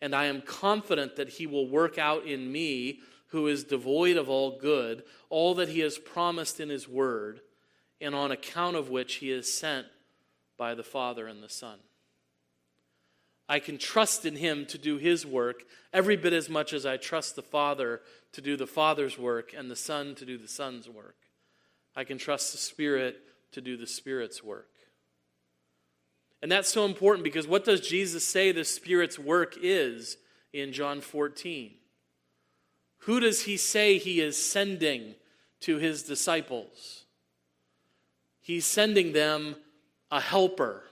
And 0.00 0.14
I 0.14 0.24
am 0.24 0.40
confident 0.40 1.16
that 1.16 1.28
he 1.28 1.46
will 1.46 1.68
work 1.68 1.98
out 1.98 2.24
in 2.24 2.50
me, 2.50 3.00
who 3.26 3.46
is 3.46 3.64
devoid 3.64 4.16
of 4.16 4.30
all 4.30 4.56
good, 4.58 5.02
all 5.28 5.54
that 5.56 5.68
he 5.68 5.80
has 5.80 5.98
promised 5.98 6.60
in 6.60 6.70
his 6.70 6.88
word, 6.88 7.42
and 8.00 8.14
on 8.14 8.30
account 8.30 8.76
of 8.76 8.90
which 8.90 9.16
he 9.16 9.30
is 9.30 9.52
sent 9.52 9.86
by 10.56 10.74
the 10.74 10.82
Father 10.82 11.26
and 11.26 11.42
the 11.42 11.48
Son. 11.48 11.78
I 13.48 13.60
can 13.60 13.78
trust 13.78 14.26
in 14.26 14.36
him 14.36 14.66
to 14.66 14.78
do 14.78 14.98
his 14.98 15.24
work 15.24 15.64
every 15.92 16.16
bit 16.16 16.32
as 16.32 16.50
much 16.50 16.72
as 16.72 16.84
I 16.84 16.98
trust 16.98 17.34
the 17.34 17.42
Father 17.42 18.02
to 18.32 18.40
do 18.42 18.56
the 18.56 18.66
Father's 18.66 19.18
work 19.18 19.54
and 19.56 19.70
the 19.70 19.76
Son 19.76 20.14
to 20.16 20.26
do 20.26 20.36
the 20.36 20.48
Son's 20.48 20.88
work. 20.88 21.16
I 21.96 22.04
can 22.04 22.18
trust 22.18 22.52
the 22.52 22.58
Spirit 22.58 23.20
to 23.52 23.60
do 23.60 23.76
the 23.76 23.86
Spirit's 23.86 24.44
work. 24.44 24.68
And 26.42 26.52
that's 26.52 26.68
so 26.68 26.84
important 26.84 27.24
because 27.24 27.48
what 27.48 27.64
does 27.64 27.80
Jesus 27.80 28.24
say 28.24 28.52
the 28.52 28.64
Spirit's 28.64 29.18
work 29.18 29.56
is 29.60 30.18
in 30.52 30.72
John 30.72 31.00
14? 31.00 31.72
Who 33.02 33.20
does 33.20 33.42
he 33.42 33.56
say 33.56 33.98
he 33.98 34.20
is 34.20 34.36
sending 34.36 35.14
to 35.60 35.78
his 35.78 36.02
disciples? 36.02 37.04
He's 38.48 38.66
sending 38.66 39.12
them 39.12 39.54
a 40.10 40.20
helper 40.20 40.82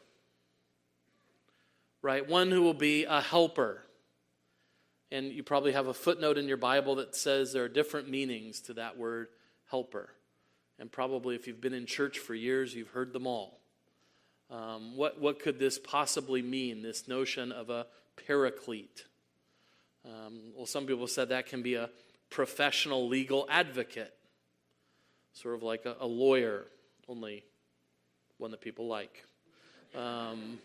right? 2.06 2.28
One 2.28 2.52
who 2.52 2.62
will 2.62 2.72
be 2.72 3.04
a 3.04 3.20
helper. 3.20 3.82
And 5.10 5.32
you 5.32 5.42
probably 5.42 5.72
have 5.72 5.88
a 5.88 5.94
footnote 5.94 6.38
in 6.38 6.46
your 6.46 6.56
Bible 6.56 6.94
that 6.96 7.16
says 7.16 7.52
there 7.52 7.64
are 7.64 7.68
different 7.68 8.08
meanings 8.08 8.60
to 8.60 8.74
that 8.74 8.96
word 8.96 9.26
helper. 9.68 10.10
And 10.78 10.90
probably 10.90 11.34
if 11.34 11.48
you've 11.48 11.60
been 11.60 11.74
in 11.74 11.84
church 11.84 12.20
for 12.20 12.32
years, 12.32 12.76
you've 12.76 12.90
heard 12.90 13.12
them 13.12 13.26
all. 13.26 13.58
Um, 14.52 14.96
what, 14.96 15.20
what 15.20 15.40
could 15.40 15.58
this 15.58 15.80
possibly 15.80 16.42
mean, 16.42 16.80
this 16.80 17.08
notion 17.08 17.50
of 17.50 17.70
a 17.70 17.86
paraclete? 18.24 19.04
Um, 20.04 20.52
well, 20.54 20.66
some 20.66 20.86
people 20.86 21.08
said 21.08 21.30
that 21.30 21.46
can 21.46 21.60
be 21.60 21.74
a 21.74 21.90
professional 22.30 23.08
legal 23.08 23.48
advocate, 23.50 24.14
sort 25.32 25.56
of 25.56 25.64
like 25.64 25.86
a, 25.86 25.96
a 25.98 26.06
lawyer, 26.06 26.66
only 27.08 27.44
one 28.38 28.50
that 28.50 28.60
people 28.60 28.86
like. 28.86 29.24
Um, 29.94 30.58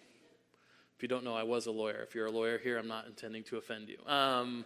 if 0.96 1.02
you 1.02 1.08
don't 1.08 1.24
know, 1.24 1.36
I 1.36 1.44
was 1.44 1.68
a 1.68 1.72
lawyer. 1.72 2.02
If 2.04 2.16
you're 2.16 2.28
a 2.28 2.32
lawyer 2.32 2.58
here, 2.58 2.78
I'm 2.78 2.88
not 2.88 3.08
intending 3.08 3.44
to 3.46 3.58
offend 3.58 3.90
you. 3.90 3.98
Um, 4.12 4.66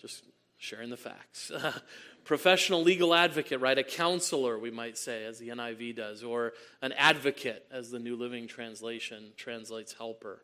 just 0.00 0.24
sharing 0.58 0.90
the 0.90 0.96
facts. 0.96 1.50
Professional 2.24 2.82
legal 2.82 3.14
advocate, 3.14 3.60
right? 3.60 3.76
A 3.76 3.82
counselor, 3.82 4.58
we 4.58 4.70
might 4.70 4.96
say, 4.96 5.24
as 5.24 5.38
the 5.38 5.48
NIV 5.48 5.96
does, 5.96 6.22
or 6.22 6.52
an 6.80 6.92
advocate, 6.92 7.66
as 7.70 7.90
the 7.90 7.98
New 7.98 8.16
Living 8.16 8.46
Translation 8.46 9.32
translates 9.36 9.92
helper. 9.92 10.40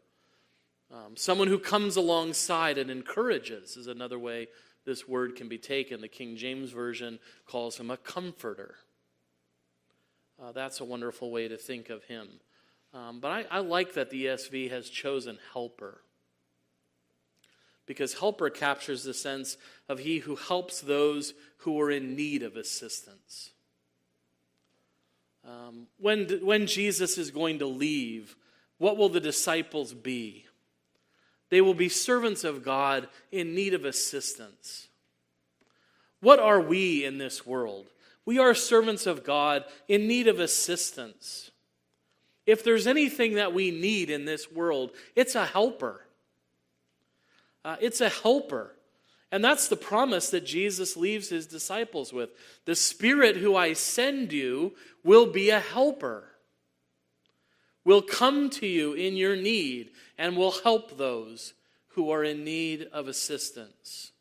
Um, 0.93 1.17
someone 1.17 1.49
who 1.49 1.59
comes 1.59 1.97
alongside 1.97 2.77
and 2.77 2.91
encourages 2.91 3.77
is 3.77 3.87
another 3.87 4.19
way 4.19 4.49
this 4.85 5.07
word 5.07 5.37
can 5.37 5.49
be 5.49 5.59
taken. 5.59 6.01
The 6.01 6.09
King 6.09 6.37
James 6.37 6.71
Version 6.71 7.19
calls 7.47 7.79
him 7.79 7.91
a 7.91 7.97
comforter. 7.97 8.75
Uh, 10.43 10.53
that's 10.53 10.81
a 10.81 10.85
wonderful 10.85 11.31
way 11.31 11.49
to 11.49 11.57
think 11.57 11.91
of 11.91 12.05
him. 12.05 12.29
Um, 12.95 13.21
but 13.21 13.31
I, 13.31 13.45
I 13.51 13.59
like 13.59 13.95
that 13.95 14.11
the 14.11 14.27
ESV 14.27 14.71
has 14.71 14.89
chosen 14.89 15.39
helper 15.53 16.01
because 17.87 18.15
helper 18.15 18.51
captures 18.51 19.03
the 19.03 19.13
sense 19.13 19.57
of 19.89 19.99
he 19.99 20.19
who 20.19 20.37
helps 20.37 20.81
those 20.81 21.35
who 21.59 21.81
are 21.81 21.91
in 21.91 22.15
need 22.15 22.43
of 22.43 22.57
assistance. 22.57 23.51
Um, 25.45 25.89
when, 25.99 26.29
when 26.43 26.67
Jesus 26.67 27.19
is 27.19 27.31
going 27.31 27.59
to 27.59 27.67
leave, 27.67 28.37
what 28.79 28.97
will 28.97 29.09
the 29.09 29.21
disciples 29.21 29.93
be? 29.93 30.47
They 31.49 31.61
will 31.61 31.75
be 31.75 31.89
servants 31.89 32.45
of 32.45 32.65
God 32.65 33.09
in 33.33 33.55
need 33.55 33.75
of 33.75 33.85
assistance. 33.85 34.87
What 36.21 36.39
are 36.39 36.61
we 36.61 37.05
in 37.05 37.19
this 37.19 37.45
world? 37.45 37.87
We 38.31 38.39
are 38.39 38.55
servants 38.55 39.09
of 39.09 39.25
God 39.25 39.65
in 39.89 40.07
need 40.07 40.29
of 40.29 40.39
assistance. 40.39 41.51
If 42.47 42.63
there's 42.63 42.87
anything 42.87 43.35
that 43.35 43.53
we 43.53 43.73
need 43.73 44.09
in 44.09 44.25
this 44.25 44.53
world, 44.53 44.93
it's 45.17 45.35
a 45.35 45.45
helper. 45.45 46.07
Uh, 47.65 47.75
it's 47.81 48.01
a 48.01 48.09
helper. 48.09 48.77
And 49.33 49.43
that's 49.45 49.67
the 49.67 49.75
promise 49.75 50.31
that 50.31 50.47
Jesus 50.47 50.97
leaves 50.97 51.29
his 51.31 51.49
disciples 51.49 52.13
with. 52.13 52.31
The 52.67 52.77
Spirit 52.77 53.37
who 53.37 53.57
I 53.57 53.73
send 53.73 54.33
you 54.33 54.77
will 55.03 55.27
be 55.27 55.51
a 55.51 55.59
helper, 55.59 56.29
will 57.85 58.01
come 58.01 58.49
to 58.51 58.67
you 58.69 58.93
in 58.93 59.17
your 59.17 59.35
need, 59.35 59.91
and 60.17 60.37
will 60.37 60.55
help 60.63 60.97
those 60.97 61.55
who 61.95 62.13
are 62.13 62.23
in 62.23 62.45
need 62.45 62.87
of 62.93 63.09
assistance. 63.09 64.13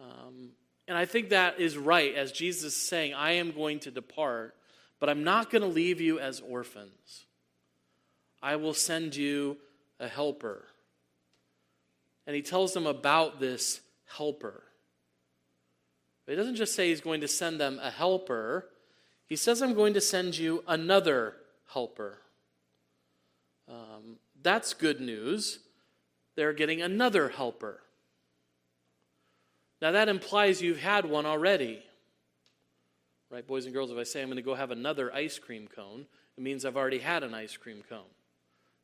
Um, 0.00 0.50
and 0.92 0.98
I 0.98 1.06
think 1.06 1.30
that 1.30 1.58
is 1.58 1.78
right, 1.78 2.14
as 2.14 2.30
Jesus 2.30 2.74
is 2.74 2.76
saying, 2.76 3.14
I 3.14 3.32
am 3.32 3.52
going 3.52 3.80
to 3.80 3.90
depart 3.90 4.54
but 5.02 5.10
I'm 5.10 5.24
not 5.24 5.50
going 5.50 5.62
to 5.62 5.68
leave 5.68 6.00
you 6.00 6.20
as 6.20 6.38
orphans. 6.38 7.24
I 8.40 8.54
will 8.54 8.72
send 8.72 9.16
you 9.16 9.56
a 9.98 10.06
helper. 10.06 10.64
And 12.24 12.36
he 12.36 12.42
tells 12.42 12.72
them 12.72 12.86
about 12.86 13.40
this 13.40 13.80
helper. 14.16 14.62
But 16.24 16.32
he 16.32 16.36
doesn't 16.36 16.54
just 16.54 16.76
say 16.76 16.90
he's 16.90 17.00
going 17.00 17.22
to 17.22 17.26
send 17.26 17.58
them 17.58 17.80
a 17.82 17.90
helper, 17.90 18.68
he 19.26 19.34
says, 19.34 19.60
I'm 19.60 19.74
going 19.74 19.94
to 19.94 20.00
send 20.00 20.38
you 20.38 20.62
another 20.68 21.34
helper. 21.72 22.18
Um, 23.68 24.18
that's 24.40 24.72
good 24.72 25.00
news. 25.00 25.58
They're 26.36 26.52
getting 26.52 26.80
another 26.80 27.30
helper. 27.30 27.80
Now, 29.82 29.90
that 29.90 30.08
implies 30.08 30.62
you've 30.62 30.78
had 30.78 31.04
one 31.04 31.26
already. 31.26 31.82
Right, 33.32 33.44
boys 33.44 33.64
and 33.64 33.74
girls, 33.74 33.90
if 33.90 33.98
I 33.98 34.04
say 34.04 34.22
I'm 34.22 34.28
going 34.28 34.36
to 34.36 34.42
go 34.42 34.54
have 34.54 34.70
another 34.70 35.12
ice 35.12 35.40
cream 35.40 35.66
cone, 35.74 36.06
it 36.38 36.40
means 36.40 36.64
I've 36.64 36.76
already 36.76 37.00
had 37.00 37.24
an 37.24 37.34
ice 37.34 37.56
cream 37.56 37.82
cone. 37.88 38.12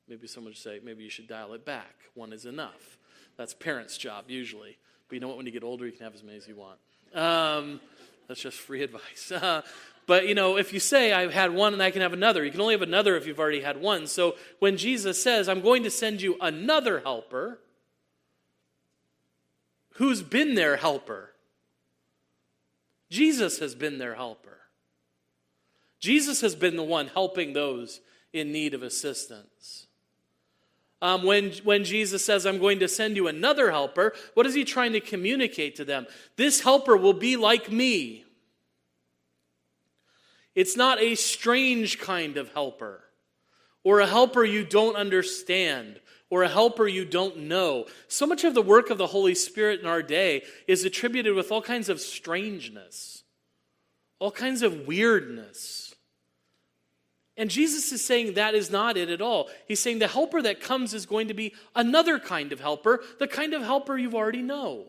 Maybe 0.08 0.26
someone 0.26 0.54
should 0.54 0.62
say, 0.62 0.80
maybe 0.82 1.04
you 1.04 1.10
should 1.10 1.28
dial 1.28 1.54
it 1.54 1.64
back. 1.64 1.94
One 2.14 2.32
is 2.32 2.46
enough. 2.46 2.98
That's 3.36 3.54
parents' 3.54 3.96
job, 3.96 4.24
usually. 4.26 4.76
But 5.08 5.14
you 5.14 5.20
know 5.20 5.28
what? 5.28 5.36
When 5.36 5.46
you 5.46 5.52
get 5.52 5.62
older, 5.62 5.86
you 5.86 5.92
can 5.92 6.02
have 6.02 6.16
as 6.16 6.24
many 6.24 6.36
as 6.36 6.48
you 6.48 6.56
want. 6.56 6.78
Um, 7.14 7.80
that's 8.26 8.40
just 8.40 8.58
free 8.58 8.82
advice. 8.82 9.30
Uh, 9.30 9.62
but, 10.08 10.26
you 10.26 10.34
know, 10.34 10.56
if 10.56 10.72
you 10.72 10.80
say, 10.80 11.12
I've 11.12 11.32
had 11.32 11.54
one 11.54 11.74
and 11.74 11.82
I 11.82 11.92
can 11.92 12.02
have 12.02 12.12
another, 12.12 12.44
you 12.44 12.50
can 12.50 12.60
only 12.60 12.74
have 12.74 12.82
another 12.82 13.16
if 13.16 13.24
you've 13.24 13.38
already 13.38 13.60
had 13.60 13.80
one. 13.80 14.08
So 14.08 14.34
when 14.58 14.76
Jesus 14.76 15.22
says, 15.22 15.48
I'm 15.48 15.60
going 15.60 15.84
to 15.84 15.90
send 15.90 16.22
you 16.22 16.36
another 16.40 16.98
helper, 16.98 17.60
who's 19.98 20.22
been 20.22 20.54
their 20.54 20.76
helper? 20.76 21.34
Jesus 23.10 23.58
has 23.58 23.74
been 23.74 23.98
their 23.98 24.14
helper. 24.14 24.58
Jesus 26.00 26.40
has 26.40 26.54
been 26.54 26.76
the 26.76 26.82
one 26.82 27.08
helping 27.08 27.52
those 27.52 28.00
in 28.32 28.52
need 28.52 28.74
of 28.74 28.82
assistance. 28.82 29.86
Um, 31.00 31.22
when, 31.22 31.52
when 31.64 31.84
Jesus 31.84 32.24
says, 32.24 32.44
I'm 32.44 32.58
going 32.58 32.80
to 32.80 32.88
send 32.88 33.16
you 33.16 33.28
another 33.28 33.70
helper, 33.70 34.14
what 34.34 34.46
is 34.46 34.54
he 34.54 34.64
trying 34.64 34.92
to 34.92 35.00
communicate 35.00 35.76
to 35.76 35.84
them? 35.84 36.06
This 36.36 36.60
helper 36.60 36.96
will 36.96 37.12
be 37.12 37.36
like 37.36 37.70
me. 37.70 38.24
It's 40.54 40.76
not 40.76 41.00
a 41.00 41.14
strange 41.14 42.00
kind 42.00 42.36
of 42.36 42.52
helper, 42.52 43.04
or 43.84 44.00
a 44.00 44.06
helper 44.06 44.44
you 44.44 44.64
don't 44.64 44.96
understand, 44.96 46.00
or 46.30 46.42
a 46.42 46.48
helper 46.48 46.86
you 46.86 47.04
don't 47.04 47.38
know. 47.38 47.86
So 48.06 48.26
much 48.26 48.44
of 48.44 48.54
the 48.54 48.62
work 48.62 48.90
of 48.90 48.98
the 48.98 49.06
Holy 49.06 49.34
Spirit 49.34 49.80
in 49.80 49.86
our 49.86 50.02
day 50.02 50.42
is 50.66 50.84
attributed 50.84 51.34
with 51.34 51.50
all 51.50 51.62
kinds 51.62 51.88
of 51.88 52.00
strangeness, 52.00 53.24
all 54.18 54.30
kinds 54.30 54.62
of 54.62 54.86
weirdness. 54.86 55.94
And 57.36 57.50
Jesus 57.50 57.92
is 57.92 58.04
saying 58.04 58.34
that 58.34 58.54
is 58.54 58.70
not 58.70 58.96
it 58.96 59.08
at 59.08 59.22
all. 59.22 59.48
He's 59.68 59.80
saying 59.80 60.00
the 60.00 60.08
helper 60.08 60.42
that 60.42 60.60
comes 60.60 60.92
is 60.92 61.06
going 61.06 61.28
to 61.28 61.34
be 61.34 61.54
another 61.74 62.18
kind 62.18 62.52
of 62.52 62.60
helper, 62.60 63.00
the 63.20 63.28
kind 63.28 63.54
of 63.54 63.62
helper 63.62 63.96
you 63.96 64.12
already 64.14 64.42
know. 64.42 64.86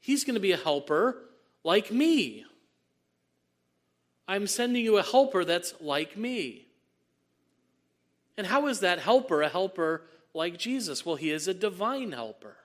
He's 0.00 0.24
going 0.24 0.34
to 0.34 0.40
be 0.40 0.52
a 0.52 0.56
helper 0.56 1.18
like 1.62 1.92
me. 1.92 2.44
I'm 4.26 4.46
sending 4.46 4.82
you 4.82 4.96
a 4.96 5.02
helper 5.02 5.44
that's 5.44 5.74
like 5.80 6.16
me. 6.16 6.63
And 8.36 8.46
how 8.46 8.66
is 8.66 8.80
that 8.80 8.98
helper 8.98 9.42
a 9.42 9.48
helper 9.48 10.02
like 10.32 10.58
Jesus? 10.58 11.06
Well, 11.06 11.16
he 11.16 11.30
is 11.30 11.46
a 11.46 11.54
divine 11.54 12.12
helper. 12.12 12.56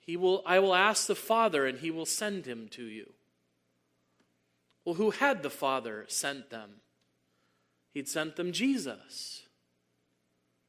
He 0.00 0.16
will, 0.16 0.42
I 0.46 0.58
will 0.58 0.74
ask 0.74 1.06
the 1.06 1.14
Father, 1.14 1.66
and 1.66 1.78
he 1.78 1.90
will 1.90 2.06
send 2.06 2.46
him 2.46 2.68
to 2.72 2.84
you. 2.84 3.12
Well, 4.84 4.94
who 4.94 5.10
had 5.10 5.42
the 5.42 5.50
Father 5.50 6.04
sent 6.08 6.50
them? 6.50 6.80
He'd 7.92 8.08
sent 8.08 8.36
them 8.36 8.52
Jesus. 8.52 9.42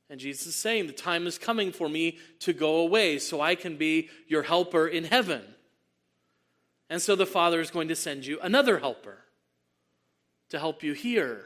And 0.10 0.20
Jesus 0.20 0.48
is 0.48 0.56
saying, 0.56 0.88
The 0.88 0.94
time 0.94 1.26
is 1.26 1.38
coming 1.38 1.72
for 1.72 1.88
me 1.88 2.18
to 2.40 2.52
go 2.52 2.78
away 2.78 3.18
so 3.18 3.40
I 3.40 3.56
can 3.56 3.78
be 3.78 4.10
your 4.28 4.44
helper 4.44 4.88
in 4.88 5.06
heaven. 5.06 5.42
And 6.90 7.02
so 7.02 7.16
the 7.16 7.26
Father 7.26 7.62
is 7.62 7.72
going 7.72 7.88
to 7.88 7.96
send 7.96 8.26
you 8.26 8.38
another 8.42 8.80
helper 8.80 9.20
to 10.50 10.60
help 10.60 10.84
you 10.84 10.92
here, 10.92 11.46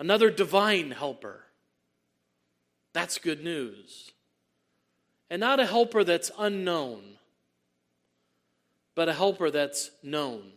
another 0.00 0.30
divine 0.30 0.90
helper. 0.90 1.44
That's 2.92 3.18
good 3.18 3.44
news. 3.44 4.10
And 5.28 5.38
not 5.38 5.60
a 5.60 5.66
helper 5.66 6.02
that's 6.02 6.32
unknown, 6.36 7.02
but 8.96 9.08
a 9.08 9.12
helper 9.12 9.50
that's 9.50 9.92
known. 10.02 10.50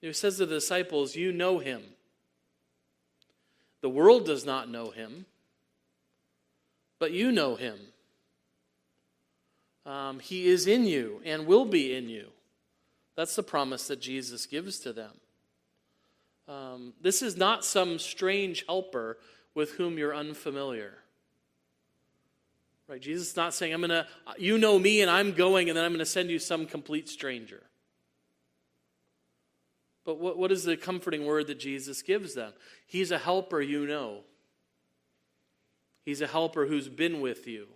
He 0.00 0.12
says 0.12 0.36
to 0.36 0.46
the 0.46 0.54
disciples, 0.54 1.16
You 1.16 1.32
know 1.32 1.58
him. 1.58 1.82
The 3.80 3.88
world 3.88 4.26
does 4.26 4.46
not 4.46 4.68
know 4.68 4.90
him, 4.90 5.26
but 7.00 7.10
you 7.10 7.32
know 7.32 7.56
him. 7.56 7.78
Um, 9.84 10.18
he 10.20 10.46
is 10.46 10.66
in 10.66 10.84
you 10.84 11.20
and 11.24 11.46
will 11.46 11.64
be 11.64 11.94
in 11.94 12.08
you. 12.08 12.28
That's 13.16 13.34
the 13.34 13.42
promise 13.42 13.88
that 13.88 14.00
Jesus 14.00 14.46
gives 14.46 14.78
to 14.80 14.92
them. 14.92 15.12
Um, 16.48 16.92
this 17.00 17.22
is 17.22 17.36
not 17.36 17.64
some 17.64 17.98
strange 17.98 18.64
helper 18.66 19.18
with 19.54 19.72
whom 19.72 19.98
you're 19.98 20.14
unfamiliar. 20.14 20.94
Right? 22.88 23.00
Jesus 23.00 23.30
is 23.30 23.36
not 23.36 23.52
saying, 23.52 23.74
I'm 23.74 23.80
going 23.80 23.90
to, 23.90 24.06
you 24.38 24.58
know 24.58 24.78
me 24.78 25.00
and 25.00 25.10
I'm 25.10 25.32
going 25.32 25.68
and 25.68 25.76
then 25.76 25.84
I'm 25.84 25.90
going 25.90 25.98
to 25.98 26.06
send 26.06 26.30
you 26.30 26.38
some 26.38 26.66
complete 26.66 27.08
stranger. 27.08 27.62
But 30.04 30.20
what, 30.20 30.38
what 30.38 30.52
is 30.52 30.62
the 30.62 30.76
comforting 30.76 31.26
word 31.26 31.48
that 31.48 31.58
Jesus 31.58 32.00
gives 32.00 32.34
them? 32.34 32.52
He's 32.86 33.10
a 33.10 33.18
helper 33.18 33.60
you 33.60 33.86
know. 33.86 34.20
He's 36.04 36.20
a 36.20 36.28
helper 36.28 36.66
who's 36.66 36.88
been 36.88 37.20
with 37.20 37.48
you 37.48 37.66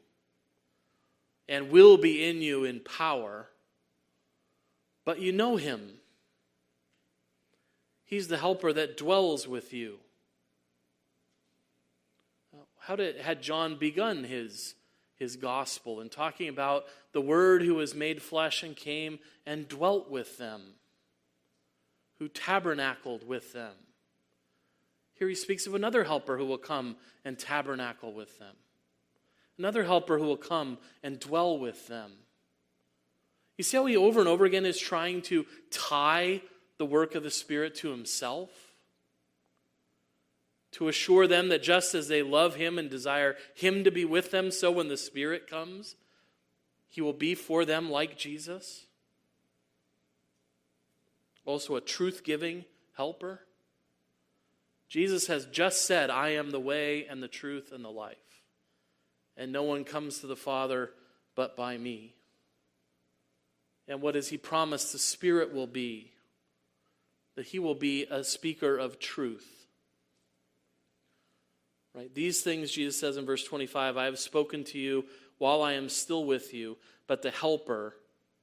and 1.49 1.73
will 1.73 1.97
be 1.97 2.25
in 2.25 2.41
you 2.41 2.63
in 2.63 2.79
power, 2.79 3.49
but 5.05 5.21
you 5.21 5.33
know 5.33 5.57
him. 5.57 5.95
He's 8.11 8.29
the 8.29 8.37
helper 8.37 8.73
that 8.75 8.99
dwells 8.99 9.49
with 9.49 9.73
you. 9.73 9.96
Uh, 12.53 12.64
how 12.81 12.96
did, 12.96 13.16
had 13.16 13.40
John 13.40 13.77
begun 13.77 14.25
his, 14.25 14.75
his 15.14 15.37
gospel 15.37 16.03
in 16.03 16.11
talking 16.11 16.51
about 16.51 16.85
the 17.12 17.23
Word 17.23 17.62
who 17.62 17.77
was 17.77 17.94
made 17.94 18.20
flesh 18.20 18.62
and 18.62 18.77
came 18.77 19.18
and 19.46 19.66
dwelt 19.66 20.11
with 20.11 20.37
them, 20.37 20.61
who 22.18 22.29
tabernacled 22.29 23.27
with 23.27 23.53
them? 23.53 23.75
Here 25.14 25.29
he 25.29 25.35
speaks 25.35 25.66
of 25.66 25.75
another 25.75 26.05
helper 26.05 26.37
who 26.37 26.46
will 26.46 26.59
come 26.59 26.96
and 27.25 27.38
tabernacle 27.38 28.12
with 28.12 28.38
them 28.38 28.57
another 29.61 29.85
helper 29.85 30.18
who 30.18 30.25
will 30.25 30.38
come 30.38 30.79
and 31.03 31.20
dwell 31.20 31.59
with 31.59 31.87
them. 31.87 32.12
You 33.59 33.62
see 33.62 33.77
how 33.77 33.85
he 33.85 33.96
over 33.96 34.18
and 34.18 34.29
over 34.29 34.46
again 34.46 34.64
is 34.64 34.79
trying 34.79 35.20
to 35.23 35.44
tie 35.70 36.40
the 36.81 36.87
work 36.87 37.14
of 37.14 37.23
the 37.23 37.31
Spirit 37.31 37.77
to 37.77 37.90
himself? 37.90 38.51
To 40.73 40.88
assure 40.88 41.29
them 41.29 41.49
that 41.51 41.62
just 41.62 41.95
as 41.95 42.09
they 42.09 42.23
love 42.23 42.57
him 42.57 42.77
and 42.77 42.90
desire 42.90 43.37
him 43.55 43.85
to 43.85 43.93
be 43.93 44.05
with 44.05 44.33
them, 44.33 44.51
so 44.51 44.73
when 44.73 44.88
the 44.88 44.97
Spirit 44.97 45.49
comes, 45.49 45.95
he 46.88 47.01
will 47.01 47.12
be 47.12 47.37
for 47.37 47.64
them 47.64 47.88
like 47.88 48.19
Jesus. 48.19 48.87
Also, 51.45 51.77
a 51.77 51.81
truth 51.81 52.23
giving 52.25 52.64
helper. 52.97 53.43
Jesus 54.88 55.29
has 55.29 55.47
just 55.47 55.85
said, 55.87 56.11
I 56.11 56.31
am 56.31 56.51
the 56.51 56.59
way 56.59 57.07
and 57.07 57.23
the 57.23 57.29
truth 57.29 57.71
and 57.73 57.85
the 57.85 57.90
life 57.90 58.16
and 59.40 59.53
no 59.53 59.62
one 59.62 59.85
comes 59.85 60.19
to 60.19 60.27
the 60.27 60.37
Father 60.37 60.90
but 61.35 61.57
by 61.57 61.79
me. 61.79 62.14
And 63.88 64.03
what 64.03 64.12
does 64.12 64.29
he 64.29 64.37
promise 64.37 64.93
the 64.93 64.99
Spirit 64.99 65.55
will 65.55 65.66
be? 65.66 66.12
That 67.40 67.46
he 67.46 67.59
will 67.59 67.74
be 67.74 68.05
a 68.05 68.22
speaker 68.22 68.76
of 68.76 68.98
truth. 68.98 69.64
Right? 71.94 72.14
These 72.14 72.42
things, 72.42 72.70
Jesus 72.70 73.00
says 73.00 73.16
in 73.16 73.24
verse 73.24 73.42
25, 73.44 73.96
I 73.96 74.05
have 74.05 74.18
spoken 74.18 74.62
to 74.64 74.79
you 74.79 75.07
while 75.38 75.62
I 75.62 75.72
am 75.72 75.88
still 75.88 76.26
with 76.26 76.53
you, 76.53 76.76
but 77.07 77.22
the 77.22 77.31
Helper, 77.31 77.96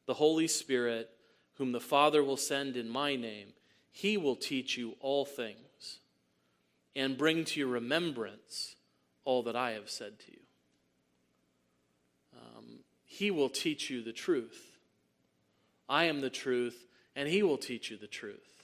the 0.07 0.15
Holy 0.15 0.47
Spirit, 0.47 1.12
whom 1.60 1.73
the 1.73 1.79
Father 1.79 2.23
will 2.23 2.38
send 2.38 2.75
in 2.75 2.89
my 2.89 3.15
name, 3.15 3.49
he 3.91 4.17
will 4.17 4.36
teach 4.36 4.79
you 4.79 4.95
all 4.99 5.25
things 5.25 5.99
and 6.95 7.19
bring 7.19 7.45
to 7.45 7.60
your 7.60 7.69
remembrance 7.69 8.77
all 9.25 9.43
that 9.43 9.55
I 9.55 9.73
have 9.73 9.91
said 9.91 10.17
to 10.21 10.31
you. 10.31 10.39
Um, 12.36 12.79
he 13.05 13.29
will 13.29 13.49
teach 13.49 13.91
you 13.91 14.01
the 14.01 14.12
truth. 14.12 14.79
I 15.88 16.05
am 16.05 16.21
the 16.21 16.31
truth, 16.31 16.88
and 17.15 17.29
He 17.29 17.43
will 17.43 17.60
teach 17.60 17.91
you 17.91 17.97
the 17.97 18.07
truth. 18.07 18.57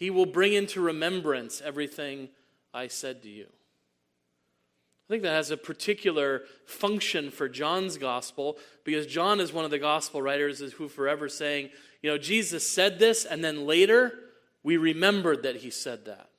He 0.00 0.08
will 0.08 0.26
bring 0.26 0.54
into 0.54 0.80
remembrance 0.80 1.60
everything 1.60 2.30
I 2.72 2.86
said 2.86 3.22
to 3.22 3.28
you. 3.28 3.44
I 3.46 5.12
think 5.12 5.22
that 5.24 5.34
has 5.34 5.50
a 5.50 5.58
particular 5.58 6.44
function 6.64 7.30
for 7.30 7.50
John's 7.50 7.98
gospel 7.98 8.56
because 8.82 9.06
John 9.06 9.40
is 9.40 9.52
one 9.52 9.66
of 9.66 9.70
the 9.70 9.78
gospel 9.78 10.22
writers 10.22 10.60
who 10.72 10.88
forever 10.88 11.28
saying, 11.28 11.68
you 12.00 12.10
know, 12.10 12.16
Jesus 12.16 12.66
said 12.66 12.98
this, 12.98 13.26
and 13.26 13.44
then 13.44 13.66
later 13.66 14.14
we 14.62 14.78
remembered 14.78 15.42
that 15.42 15.56
he 15.56 15.68
said 15.68 16.06
that. 16.06 16.30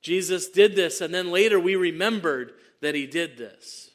Jesus 0.00 0.48
did 0.48 0.76
this, 0.76 1.02
and 1.02 1.12
then 1.12 1.30
later 1.30 1.60
we 1.60 1.76
remembered 1.76 2.52
that 2.80 2.94
he 2.94 3.06
did 3.06 3.36
this. 3.36 3.90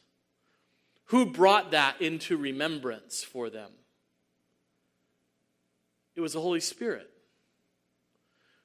Who 1.06 1.26
brought 1.26 1.72
that 1.72 2.00
into 2.00 2.36
remembrance 2.36 3.24
for 3.24 3.50
them? 3.50 3.72
It 6.14 6.20
was 6.20 6.34
the 6.34 6.40
Holy 6.40 6.60
Spirit 6.60 7.10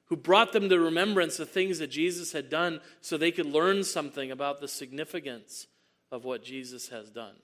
who 0.06 0.16
brought 0.16 0.52
them 0.52 0.68
to 0.68 0.78
remembrance 0.78 1.36
the 1.36 1.46
things 1.46 1.78
that 1.78 1.90
Jesus 1.90 2.32
had 2.32 2.48
done 2.48 2.80
so 3.00 3.16
they 3.16 3.32
could 3.32 3.46
learn 3.46 3.84
something 3.84 4.30
about 4.30 4.60
the 4.60 4.68
significance 4.68 5.66
of 6.10 6.24
what 6.24 6.44
Jesus 6.44 6.88
has 6.88 7.10
done. 7.10 7.34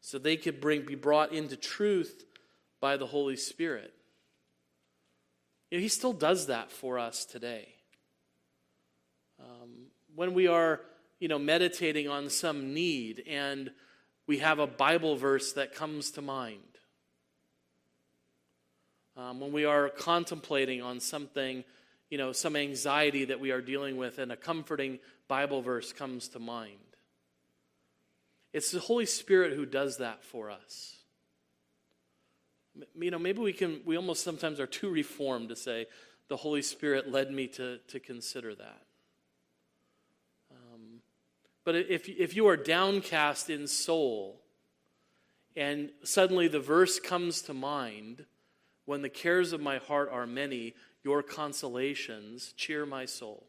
So 0.00 0.18
they 0.18 0.36
could 0.36 0.60
bring, 0.60 0.84
be 0.84 0.94
brought 0.94 1.32
into 1.32 1.56
truth 1.56 2.24
by 2.80 2.96
the 2.96 3.06
Holy 3.06 3.36
Spirit. 3.36 3.92
You 5.70 5.78
know, 5.78 5.82
he 5.82 5.88
still 5.88 6.12
does 6.12 6.46
that 6.46 6.70
for 6.70 6.98
us 6.98 7.24
today. 7.24 7.68
Um, 9.40 9.86
when 10.14 10.34
we 10.34 10.46
are 10.46 10.80
you 11.22 11.28
know, 11.28 11.38
meditating 11.38 12.08
on 12.08 12.28
some 12.28 12.74
need 12.74 13.22
and 13.28 13.70
we 14.26 14.38
have 14.38 14.58
a 14.58 14.66
Bible 14.66 15.14
verse 15.14 15.52
that 15.52 15.72
comes 15.72 16.10
to 16.10 16.20
mind. 16.20 16.71
Um, 19.22 19.38
when 19.38 19.52
we 19.52 19.64
are 19.64 19.88
contemplating 19.88 20.82
on 20.82 20.98
something, 20.98 21.62
you 22.10 22.18
know, 22.18 22.32
some 22.32 22.56
anxiety 22.56 23.26
that 23.26 23.38
we 23.38 23.52
are 23.52 23.60
dealing 23.60 23.96
with, 23.96 24.18
and 24.18 24.32
a 24.32 24.36
comforting 24.36 24.98
Bible 25.28 25.62
verse 25.62 25.92
comes 25.92 26.26
to 26.28 26.40
mind. 26.40 26.78
It's 28.52 28.72
the 28.72 28.80
Holy 28.80 29.06
Spirit 29.06 29.52
who 29.52 29.64
does 29.64 29.98
that 29.98 30.24
for 30.24 30.50
us. 30.50 30.96
You 32.98 33.12
know, 33.12 33.18
maybe 33.18 33.40
we 33.40 33.52
can, 33.52 33.80
we 33.84 33.96
almost 33.96 34.24
sometimes 34.24 34.58
are 34.58 34.66
too 34.66 34.90
reformed 34.90 35.50
to 35.50 35.56
say, 35.56 35.86
the 36.26 36.36
Holy 36.36 36.62
Spirit 36.62 37.08
led 37.08 37.30
me 37.30 37.46
to, 37.48 37.78
to 37.78 38.00
consider 38.00 38.56
that. 38.56 38.82
But 41.64 41.76
if, 41.76 42.08
if 42.08 42.34
you 42.34 42.48
are 42.48 42.56
downcast 42.56 43.48
in 43.48 43.68
soul, 43.68 44.40
and 45.54 45.90
suddenly 46.02 46.48
the 46.48 46.58
verse 46.58 46.98
comes 46.98 47.40
to 47.42 47.54
mind, 47.54 48.24
when 48.84 49.02
the 49.02 49.08
cares 49.08 49.52
of 49.52 49.60
my 49.60 49.78
heart 49.78 50.10
are 50.10 50.26
many, 50.26 50.74
your 51.04 51.22
consolations 51.22 52.52
cheer 52.56 52.86
my 52.86 53.04
soul. 53.04 53.46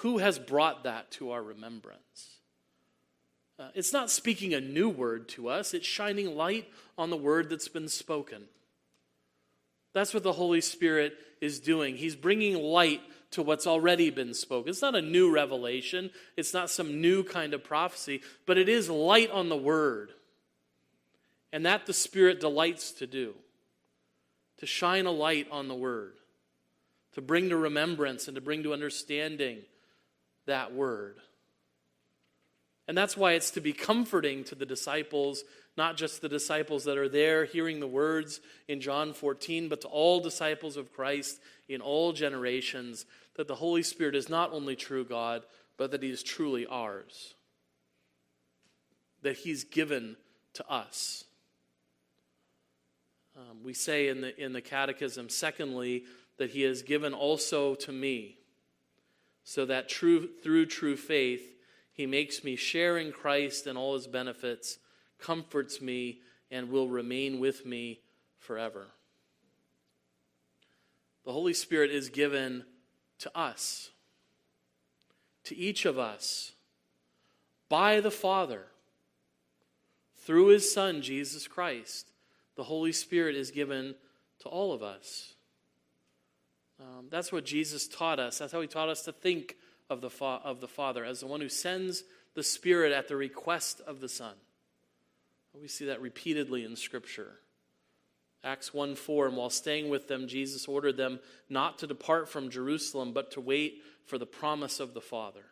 Who 0.00 0.18
has 0.18 0.38
brought 0.38 0.84
that 0.84 1.10
to 1.12 1.30
our 1.30 1.42
remembrance? 1.42 2.36
Uh, 3.58 3.68
it's 3.74 3.92
not 3.92 4.10
speaking 4.10 4.52
a 4.52 4.60
new 4.60 4.88
word 4.88 5.28
to 5.30 5.48
us, 5.48 5.72
it's 5.72 5.86
shining 5.86 6.36
light 6.36 6.68
on 6.98 7.10
the 7.10 7.16
word 7.16 7.48
that's 7.48 7.68
been 7.68 7.88
spoken. 7.88 8.44
That's 9.94 10.12
what 10.12 10.22
the 10.22 10.32
Holy 10.32 10.60
Spirit 10.60 11.16
is 11.40 11.58
doing. 11.58 11.96
He's 11.96 12.14
bringing 12.14 12.62
light 12.62 13.00
to 13.30 13.42
what's 13.42 13.66
already 13.66 14.10
been 14.10 14.34
spoken. 14.34 14.68
It's 14.68 14.82
not 14.82 14.94
a 14.94 15.00
new 15.00 15.32
revelation, 15.32 16.10
it's 16.36 16.52
not 16.52 16.68
some 16.68 17.00
new 17.00 17.24
kind 17.24 17.54
of 17.54 17.64
prophecy, 17.64 18.20
but 18.44 18.58
it 18.58 18.68
is 18.68 18.90
light 18.90 19.30
on 19.30 19.48
the 19.48 19.56
word. 19.56 20.12
And 21.52 21.64
that 21.64 21.86
the 21.86 21.94
Spirit 21.94 22.40
delights 22.40 22.92
to 22.92 23.06
do 23.06 23.34
to 24.58 24.66
shine 24.66 25.06
a 25.06 25.10
light 25.10 25.46
on 25.50 25.68
the 25.68 25.74
Word, 25.74 26.14
to 27.12 27.20
bring 27.20 27.48
to 27.50 27.56
remembrance 27.56 28.28
and 28.28 28.34
to 28.34 28.40
bring 28.40 28.62
to 28.62 28.72
understanding 28.72 29.58
that 30.46 30.72
Word. 30.72 31.16
And 32.88 32.96
that's 32.96 33.16
why 33.16 33.32
it's 33.32 33.50
to 33.52 33.60
be 33.60 33.72
comforting 33.72 34.44
to 34.44 34.54
the 34.54 34.66
disciples, 34.66 35.42
not 35.76 35.96
just 35.96 36.22
the 36.22 36.28
disciples 36.28 36.84
that 36.84 36.98
are 36.98 37.08
there 37.08 37.44
hearing 37.44 37.80
the 37.80 37.86
words 37.86 38.40
in 38.68 38.80
John 38.80 39.12
14, 39.12 39.68
but 39.68 39.80
to 39.80 39.88
all 39.88 40.20
disciples 40.20 40.76
of 40.76 40.92
Christ 40.92 41.40
in 41.68 41.80
all 41.80 42.12
generations, 42.12 43.04
that 43.34 43.48
the 43.48 43.56
Holy 43.56 43.82
Spirit 43.82 44.14
is 44.14 44.28
not 44.28 44.52
only 44.52 44.76
true 44.76 45.04
God, 45.04 45.42
but 45.76 45.90
that 45.90 46.02
He 46.02 46.10
is 46.10 46.22
truly 46.22 46.66
ours. 46.66 47.34
That 49.22 49.36
He's 49.36 49.64
given 49.64 50.16
to 50.54 50.70
us. 50.70 51.24
Um, 53.36 53.62
we 53.62 53.74
say 53.74 54.08
in 54.08 54.22
the, 54.22 54.42
in 54.42 54.52
the 54.52 54.62
Catechism, 54.62 55.28
secondly, 55.28 56.04
that 56.38 56.50
He 56.50 56.62
has 56.62 56.82
given 56.82 57.12
also 57.12 57.74
to 57.74 57.92
me, 57.92 58.38
so 59.44 59.66
that 59.66 59.88
true, 59.88 60.28
through 60.42 60.66
true 60.66 60.96
faith, 60.96 61.56
he 61.96 62.04
makes 62.04 62.44
me 62.44 62.56
share 62.56 62.98
in 62.98 63.10
Christ 63.10 63.66
and 63.66 63.78
all 63.78 63.94
his 63.94 64.06
benefits, 64.06 64.78
comforts 65.18 65.80
me, 65.80 66.20
and 66.50 66.68
will 66.68 66.88
remain 66.88 67.40
with 67.40 67.64
me 67.64 68.00
forever. 68.38 68.88
The 71.24 71.32
Holy 71.32 71.54
Spirit 71.54 71.90
is 71.90 72.10
given 72.10 72.64
to 73.20 73.34
us, 73.34 73.92
to 75.44 75.56
each 75.56 75.86
of 75.86 75.98
us, 75.98 76.52
by 77.70 78.00
the 78.00 78.10
Father, 78.10 78.66
through 80.18 80.48
his 80.48 80.70
Son, 80.70 81.00
Jesus 81.00 81.48
Christ. 81.48 82.10
The 82.56 82.64
Holy 82.64 82.92
Spirit 82.92 83.36
is 83.36 83.50
given 83.50 83.94
to 84.40 84.48
all 84.48 84.72
of 84.72 84.82
us. 84.82 85.34
Um, 86.80 87.06
that's 87.10 87.32
what 87.32 87.44
Jesus 87.44 87.88
taught 87.88 88.18
us. 88.18 88.38
That's 88.38 88.52
how 88.52 88.60
he 88.60 88.66
taught 88.66 88.88
us 88.88 89.02
to 89.02 89.12
think 89.12 89.56
of 89.88 90.00
the, 90.00 90.10
fa- 90.10 90.40
of 90.44 90.60
the 90.60 90.68
Father, 90.68 91.04
as 91.04 91.20
the 91.20 91.26
one 91.26 91.40
who 91.40 91.48
sends 91.48 92.04
the 92.34 92.42
Spirit 92.42 92.92
at 92.92 93.08
the 93.08 93.16
request 93.16 93.80
of 93.86 94.00
the 94.00 94.08
Son. 94.08 94.34
We 95.58 95.68
see 95.68 95.86
that 95.86 96.02
repeatedly 96.02 96.64
in 96.64 96.76
Scripture. 96.76 97.38
Acts 98.44 98.74
1 98.74 98.94
4, 98.94 99.28
and 99.28 99.36
while 99.36 99.50
staying 99.50 99.88
with 99.88 100.06
them, 100.06 100.28
Jesus 100.28 100.68
ordered 100.68 100.96
them 100.96 101.18
not 101.48 101.78
to 101.78 101.86
depart 101.86 102.28
from 102.28 102.50
Jerusalem, 102.50 103.12
but 103.12 103.30
to 103.32 103.40
wait 103.40 103.82
for 104.04 104.18
the 104.18 104.26
promise 104.26 104.80
of 104.80 104.94
the 104.94 105.00
Father. 105.00 105.44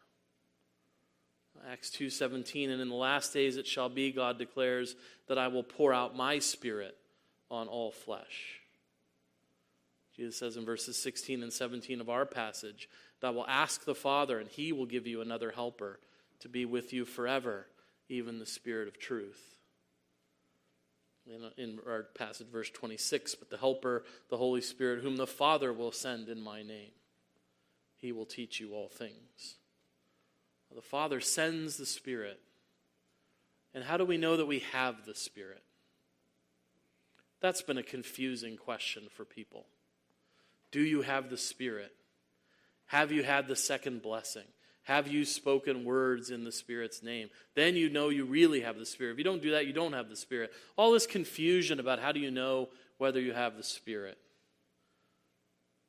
Acts 1.66 1.90
2:17 1.90 2.70
and 2.70 2.81
in 2.81 2.88
the 2.88 2.94
last 2.94 3.33
days 3.33 3.57
it 3.57 3.66
shall 3.66 3.88
be 3.88 4.12
God 4.12 4.38
declares 4.38 4.96
that 5.29 5.38
I 5.38 5.48
will 5.48 5.62
pour 5.62 5.92
out 5.92 6.14
my 6.14 6.38
spirit 6.38 6.96
on 7.50 7.68
all 7.68 7.90
flesh. 7.90 8.61
Jesus 10.14 10.37
says 10.37 10.57
in 10.57 10.64
verses 10.64 10.96
16 10.96 11.42
and 11.42 11.53
17 11.53 12.00
of 12.00 12.09
our 12.09 12.24
passage, 12.24 12.88
that 13.20 13.35
will 13.35 13.46
ask 13.46 13.85
the 13.85 13.94
Father, 13.94 14.38
and 14.38 14.48
he 14.48 14.72
will 14.72 14.87
give 14.87 15.07
you 15.07 15.20
another 15.20 15.50
helper 15.50 15.98
to 16.40 16.48
be 16.48 16.64
with 16.64 16.92
you 16.92 17.05
forever, 17.05 17.66
even 18.09 18.38
the 18.38 18.46
Spirit 18.46 18.87
of 18.87 18.98
truth. 18.98 19.57
In, 21.27 21.50
in 21.57 21.81
our 21.88 22.03
passage, 22.03 22.46
verse 22.48 22.70
26, 22.70 23.35
but 23.37 23.48
the 23.48 23.57
Helper, 23.57 24.05
the 24.29 24.37
Holy 24.37 24.61
Spirit, 24.61 25.03
whom 25.03 25.16
the 25.16 25.27
Father 25.27 25.72
will 25.72 25.90
send 25.90 26.29
in 26.29 26.40
my 26.40 26.62
name, 26.62 26.90
he 27.96 28.12
will 28.12 28.27
teach 28.27 28.61
you 28.61 28.74
all 28.74 28.88
things. 28.88 29.57
The 30.75 30.83
Father 30.83 31.21
sends 31.21 31.77
the 31.77 31.87
Spirit. 31.87 32.41
And 33.75 33.85
how 33.85 33.97
do 33.97 34.05
we 34.05 34.17
know 34.17 34.37
that 34.37 34.47
we 34.47 34.61
have 34.73 35.05
the 35.05 35.15
Spirit? 35.15 35.63
That's 37.41 37.63
been 37.63 37.79
a 37.79 37.83
confusing 37.83 38.57
question 38.57 39.05
for 39.15 39.25
people. 39.25 39.67
Do 40.71 40.81
you 40.81 41.03
have 41.03 41.31
the 41.31 41.37
Spirit? 41.37 41.93
Have 42.87 43.13
you 43.13 43.23
had 43.23 43.49
the 43.49 43.57
second 43.57 44.03
blessing? 44.03 44.45
Have 44.85 45.09
you 45.09 45.25
spoken 45.25 45.85
words 45.85 46.31
in 46.31 46.45
the 46.45 46.53
Spirit's 46.53 47.03
name? 47.03 47.31
Then 47.55 47.75
you 47.75 47.89
know 47.89 48.11
you 48.11 48.25
really 48.25 48.61
have 48.61 48.79
the 48.79 48.85
Spirit. 48.85 49.13
If 49.13 49.19
you 49.19 49.25
don't 49.25 49.43
do 49.43 49.53
that, 49.53 49.67
you 49.67 49.73
don't 49.73 49.95
have 49.95 50.11
the 50.11 50.17
Spirit. 50.17 50.53
All 50.77 50.93
this 50.93 51.07
confusion 51.07 51.81
about 51.81 52.01
how 52.01 52.13
do 52.13 52.21
you 52.21 52.31
know 52.31 52.69
whether 52.99 53.21
you 53.21 53.33
have 53.33 53.57
the 53.57 53.63
Spirit. 53.63 54.19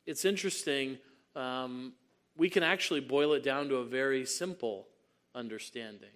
It's 0.05 0.23
interesting. 0.23 0.97
Um, 1.35 1.93
we 2.37 2.49
can 2.49 2.63
actually 2.63 2.99
boil 2.99 3.33
it 3.33 3.43
down 3.43 3.69
to 3.69 3.77
a 3.77 3.85
very 3.85 4.25
simple 4.25 4.87
understanding. 5.33 6.09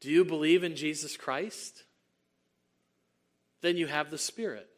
Do 0.00 0.10
you 0.10 0.24
believe 0.24 0.62
in 0.62 0.76
Jesus 0.76 1.16
Christ? 1.16 1.84
Then 3.60 3.76
you 3.76 3.86
have 3.88 4.10
the 4.10 4.18
Spirit. 4.18 4.68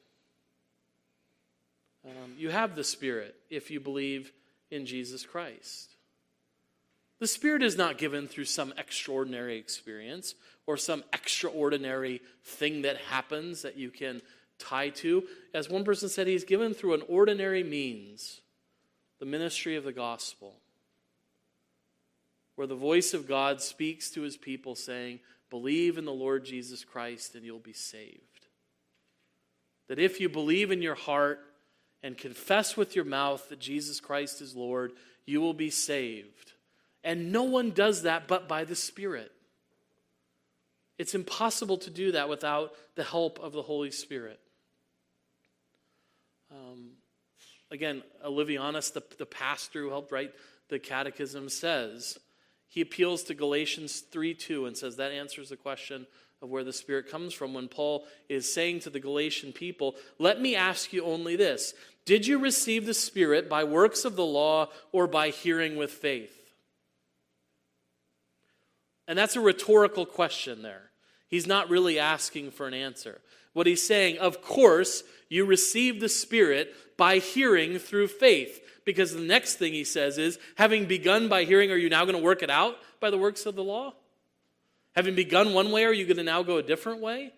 Um, 2.05 2.35
you 2.39 2.49
have 2.49 2.75
the 2.75 2.85
Spirit 2.85 3.35
if 3.51 3.71
you 3.71 3.81
believe 3.81 4.33
in 4.71 4.87
Jesus 4.87 5.25
Christ. 5.25 5.97
The 7.19 7.27
Spirit 7.27 7.63
is 7.63 7.77
not 7.77 7.99
given 7.99 8.27
through 8.27 8.47
some 8.47 8.73
extraordinary 8.79 9.59
experience 9.59 10.35
or 10.67 10.79
some 10.79 11.05
extraordinary 11.13 12.23
thing 12.43 12.83
that 12.83 12.97
happens 12.97 13.61
that 13.63 13.77
you 13.77 13.91
can 13.91 14.23
tie 14.59 14.89
to. 14.89 15.25
As 15.53 15.69
one 15.69 15.85
person 15.85 16.09
said, 16.09 16.27
He's 16.27 16.45
given 16.45 16.73
through 16.73 16.95
an 16.95 17.03
ordinary 17.09 17.63
means 17.63 18.41
the 19.20 19.26
ministry 19.26 19.76
of 19.76 19.85
the 19.85 19.92
gospel, 19.92 20.54
where 22.56 22.66
the 22.66 22.74
voice 22.74 23.14
of 23.14 23.28
God 23.28 23.62
speaks 23.62 24.11
to 24.11 24.22
His 24.22 24.37
people, 24.37 24.74
saying, 24.74 25.20
Believe 25.50 25.98
in 25.98 26.04
the 26.04 26.12
Lord 26.12 26.44
Jesus 26.44 26.85
Christ 26.85 27.35
and 27.35 27.44
you'll 27.44 27.59
be 27.59 27.72
saved. 27.72 28.46
That 29.88 29.98
if 29.98 30.20
you 30.20 30.28
believe 30.28 30.70
in 30.70 30.83
your 30.83 30.94
heart 30.94 31.40
and 32.02 32.16
confess 32.16 32.76
with 32.76 32.94
your 32.94 33.04
mouth 33.04 33.48
that 33.48 33.59
Jesus 33.59 34.00
Christ 34.00 34.40
is 34.40 34.54
Lord, 34.54 34.92
you 35.26 35.40
will 35.40 35.54
be 35.54 35.70
saved. 35.70 36.52
And 37.02 37.33
no 37.33 37.42
one 37.42 37.72
does 37.72 38.02
that 38.02 38.28
but 38.28 38.46
by 38.46 38.64
the 38.64 38.76
Spirit. 38.76 39.33
It's 40.98 41.14
impossible 41.14 41.78
to 41.78 41.90
do 41.90 42.12
that 42.12 42.28
without 42.28 42.74
the 42.94 43.04
help 43.04 43.40
of 43.40 43.52
the 43.52 43.62
Holy 43.62 43.90
Spirit. 43.90 44.38
Um, 46.52 46.90
again, 47.70 48.02
Olevianus, 48.24 48.92
the, 48.92 49.02
the 49.18 49.26
pastor 49.26 49.83
who 49.83 49.90
helped 49.90 50.12
write 50.12 50.33
the 50.68 50.78
catechism, 50.78 51.48
says, 51.48 52.18
he 52.68 52.80
appeals 52.80 53.24
to 53.24 53.35
Galatians 53.35 54.00
3 54.00 54.35
2 54.35 54.66
and 54.66 54.76
says 54.76 54.96
that 54.96 55.12
answers 55.12 55.48
the 55.48 55.56
question 55.56 56.06
of 56.40 56.48
where 56.48 56.64
the 56.64 56.72
Spirit 56.72 57.11
comes 57.11 57.35
from 57.35 57.52
when 57.52 57.68
Paul 57.68 58.06
is 58.28 58.52
saying 58.52 58.80
to 58.80 58.90
the 58.90 59.00
Galatian 59.00 59.52
people, 59.52 59.96
Let 60.18 60.40
me 60.40 60.54
ask 60.54 60.92
you 60.92 61.04
only 61.04 61.37
this 61.37 61.74
Did 62.04 62.26
you 62.26 62.38
receive 62.38 62.87
the 62.87 62.94
Spirit 62.94 63.48
by 63.48 63.64
works 63.64 64.04
of 64.04 64.16
the 64.16 64.24
law 64.24 64.68
or 64.92 65.06
by 65.06 65.30
hearing 65.30 65.76
with 65.76 65.90
faith? 65.90 66.37
And 69.09 69.18
that's 69.18 69.35
a 69.35 69.40
rhetorical 69.40 70.06
question 70.06 70.62
there. 70.62 70.90
He's 71.31 71.47
not 71.47 71.71
really 71.71 71.99
asking 71.99 72.51
for 72.51 72.66
an 72.66 72.75
answer. 72.75 73.21
What 73.53 73.66
he's 73.66 73.87
saying, 73.87 74.19
of 74.19 74.43
course, 74.43 75.03
you 75.29 75.45
receive 75.45 76.01
the 76.01 76.09
Spirit 76.09 76.75
by 76.97 77.19
hearing 77.19 77.79
through 77.79 78.09
faith. 78.09 78.61
Because 78.85 79.14
the 79.14 79.21
next 79.21 79.57
thing 79.57 79.73
he 79.73 79.85
says 79.85 80.19
is, 80.19 80.38
having 80.57 80.87
begun 80.87 81.29
by 81.29 81.45
hearing, 81.45 81.71
are 81.71 81.77
you 81.77 81.88
now 81.88 82.05
going 82.05 82.16
to 82.16 82.23
work 82.23 82.43
it 82.43 82.51
out 82.51 82.77
by 82.99 83.11
the 83.11 83.19
works 83.19 83.47
of 83.47 83.55
the 83.55 83.62
law? 83.62 83.95
Having 84.97 85.14
begun 85.14 85.55
one 85.55 85.71
way, 85.71 85.85
are 85.85 85.93
you 85.93 86.05
going 86.05 86.16
to 86.16 86.25
now 86.25 86.43
go 86.43 86.57
a 86.57 86.62
different 86.62 87.01
way? 87.01 87.33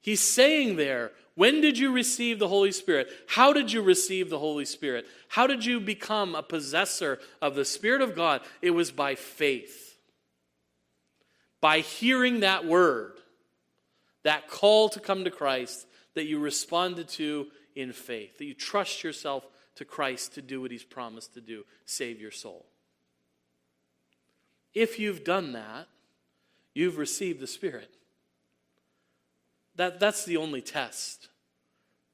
He's 0.00 0.20
saying 0.20 0.76
there, 0.76 1.10
when 1.34 1.60
did 1.60 1.78
you 1.78 1.92
receive 1.92 2.38
the 2.38 2.48
Holy 2.48 2.72
Spirit? 2.72 3.08
How 3.26 3.52
did 3.52 3.72
you 3.72 3.82
receive 3.82 4.30
the 4.30 4.38
Holy 4.38 4.64
Spirit? 4.64 5.06
How 5.28 5.46
did 5.46 5.64
you 5.64 5.80
become 5.80 6.34
a 6.34 6.42
possessor 6.42 7.18
of 7.40 7.54
the 7.54 7.64
Spirit 7.64 8.02
of 8.02 8.14
God? 8.14 8.42
It 8.62 8.70
was 8.70 8.90
by 8.90 9.14
faith. 9.14 9.87
By 11.60 11.80
hearing 11.80 12.40
that 12.40 12.64
word, 12.64 13.18
that 14.22 14.48
call 14.48 14.88
to 14.90 15.00
come 15.00 15.24
to 15.24 15.30
Christ 15.30 15.86
that 16.14 16.26
you 16.26 16.38
responded 16.38 17.08
to 17.10 17.46
in 17.74 17.92
faith, 17.92 18.38
that 18.38 18.44
you 18.44 18.54
trust 18.54 19.04
yourself 19.04 19.44
to 19.76 19.84
Christ 19.84 20.34
to 20.34 20.42
do 20.42 20.60
what 20.60 20.70
He's 20.70 20.84
promised 20.84 21.34
to 21.34 21.40
do 21.40 21.64
save 21.84 22.20
your 22.20 22.30
soul. 22.30 22.66
If 24.74 24.98
you've 24.98 25.24
done 25.24 25.52
that, 25.52 25.88
you've 26.74 26.98
received 26.98 27.40
the 27.40 27.46
Spirit. 27.46 27.90
That, 29.76 30.00
that's 30.00 30.24
the 30.24 30.36
only 30.36 30.60
test. 30.60 31.28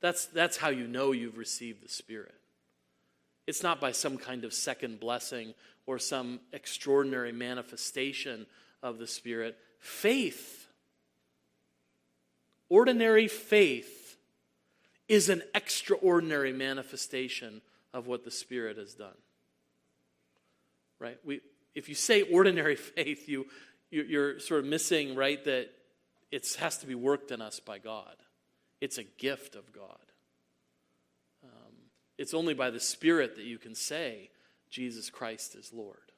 That's, 0.01 0.27
that's 0.27 0.59
how 0.59 0.69
you 0.69 0.87
know 0.87 1.13
you've 1.13 1.39
received 1.39 1.83
the 1.83 1.89
Spirit. 1.89 2.35
It's 3.47 3.63
not 3.63 3.81
by 3.81 3.93
some 3.93 4.17
kind 4.17 4.45
of 4.45 4.53
second 4.55 5.01
blessing 5.01 5.55
or 5.87 5.99
some 5.99 6.41
extraordinary 6.53 7.33
manifestation 7.33 8.47
of 8.85 8.99
the 8.99 9.07
Spirit. 9.09 9.57
Faith, 9.81 10.69
ordinary 12.69 13.27
faith, 13.27 14.17
is 15.09 15.29
an 15.29 15.43
extraordinary 15.55 16.53
manifestation 16.53 17.61
of 17.93 18.07
what 18.07 18.25
the 18.25 18.31
Spirit 18.31 18.77
has 18.77 18.95
done. 18.95 19.17
Right? 21.01 21.19
We, 21.25 21.41
if 21.75 21.89
you 21.89 21.95
say 21.95 22.23
ordinary 22.23 22.77
faith, 22.77 23.29
you, 23.29 23.47
you're 23.91 24.39
sort 24.39 24.61
of 24.61 24.67
missing, 24.67 25.17
right, 25.17 25.43
that 25.45 25.71
it 26.31 26.57
has 26.61 26.79
to 26.79 26.87
be 26.87 26.95
worked 26.95 27.31
in 27.31 27.41
us 27.41 27.61
by 27.61 27.79
God. 27.79 28.15
It's 28.81 28.99
a 28.99 29.05
gift 29.05 29.57
of 29.57 29.73
God. 29.73 29.99
Um, 31.43 31.73
it's 32.19 32.35
only 32.35 32.55
by 32.55 32.71
the 32.71 32.81
Spirit 32.81 33.37
that 33.37 33.45
you 33.45 33.59
can 33.59 33.75
say, 33.75 34.31
Jesus 34.69 35.11
Christ 35.11 35.55
is 35.55 35.73
Lord, 35.73 36.13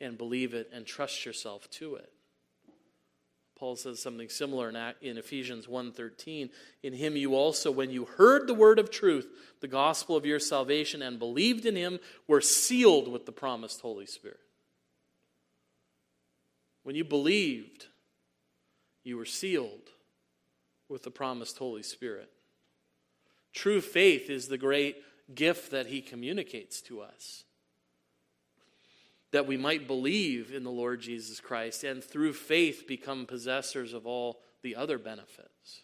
and 0.00 0.18
believe 0.18 0.54
it 0.54 0.70
and 0.72 0.86
trust 0.86 1.24
yourself 1.24 1.70
to 1.70 1.96
it. 1.96 2.12
Paul 3.56 3.74
says 3.76 4.00
something 4.00 4.28
similar 4.28 4.68
in, 5.00 5.16
Ephesians 5.16 5.66
1:13. 5.66 6.50
In 6.82 6.92
him 6.92 7.16
you 7.16 7.34
also 7.34 7.70
when 7.70 7.90
you 7.90 8.04
heard 8.04 8.46
the 8.46 8.54
word 8.54 8.78
of 8.78 8.90
truth, 8.90 9.26
the 9.60 9.68
gospel 9.68 10.14
of 10.14 10.26
your 10.26 10.38
salvation 10.38 11.00
and 11.00 11.18
believed 11.18 11.64
in 11.64 11.74
him 11.74 11.98
were 12.26 12.42
sealed 12.42 13.08
with 13.08 13.24
the 13.24 13.32
promised 13.32 13.80
Holy 13.80 14.04
Spirit. 14.04 14.40
When 16.82 16.94
you 16.94 17.04
believed, 17.04 17.86
you 19.02 19.16
were 19.16 19.24
sealed 19.24 19.90
with 20.88 21.02
the 21.02 21.10
promised 21.10 21.56
Holy 21.56 21.82
Spirit. 21.82 22.30
True 23.54 23.80
faith 23.80 24.28
is 24.28 24.48
the 24.48 24.58
great 24.58 25.02
gift 25.34 25.70
that 25.70 25.86
he 25.86 26.02
communicates 26.02 26.82
to 26.82 27.00
us 27.00 27.45
that 29.32 29.46
we 29.46 29.56
might 29.56 29.86
believe 29.86 30.52
in 30.52 30.64
the 30.64 30.70
Lord 30.70 31.00
Jesus 31.00 31.40
Christ 31.40 31.84
and 31.84 32.02
through 32.02 32.32
faith 32.32 32.86
become 32.86 33.26
possessors 33.26 33.92
of 33.92 34.06
all 34.06 34.40
the 34.62 34.76
other 34.76 34.98
benefits. 34.98 35.82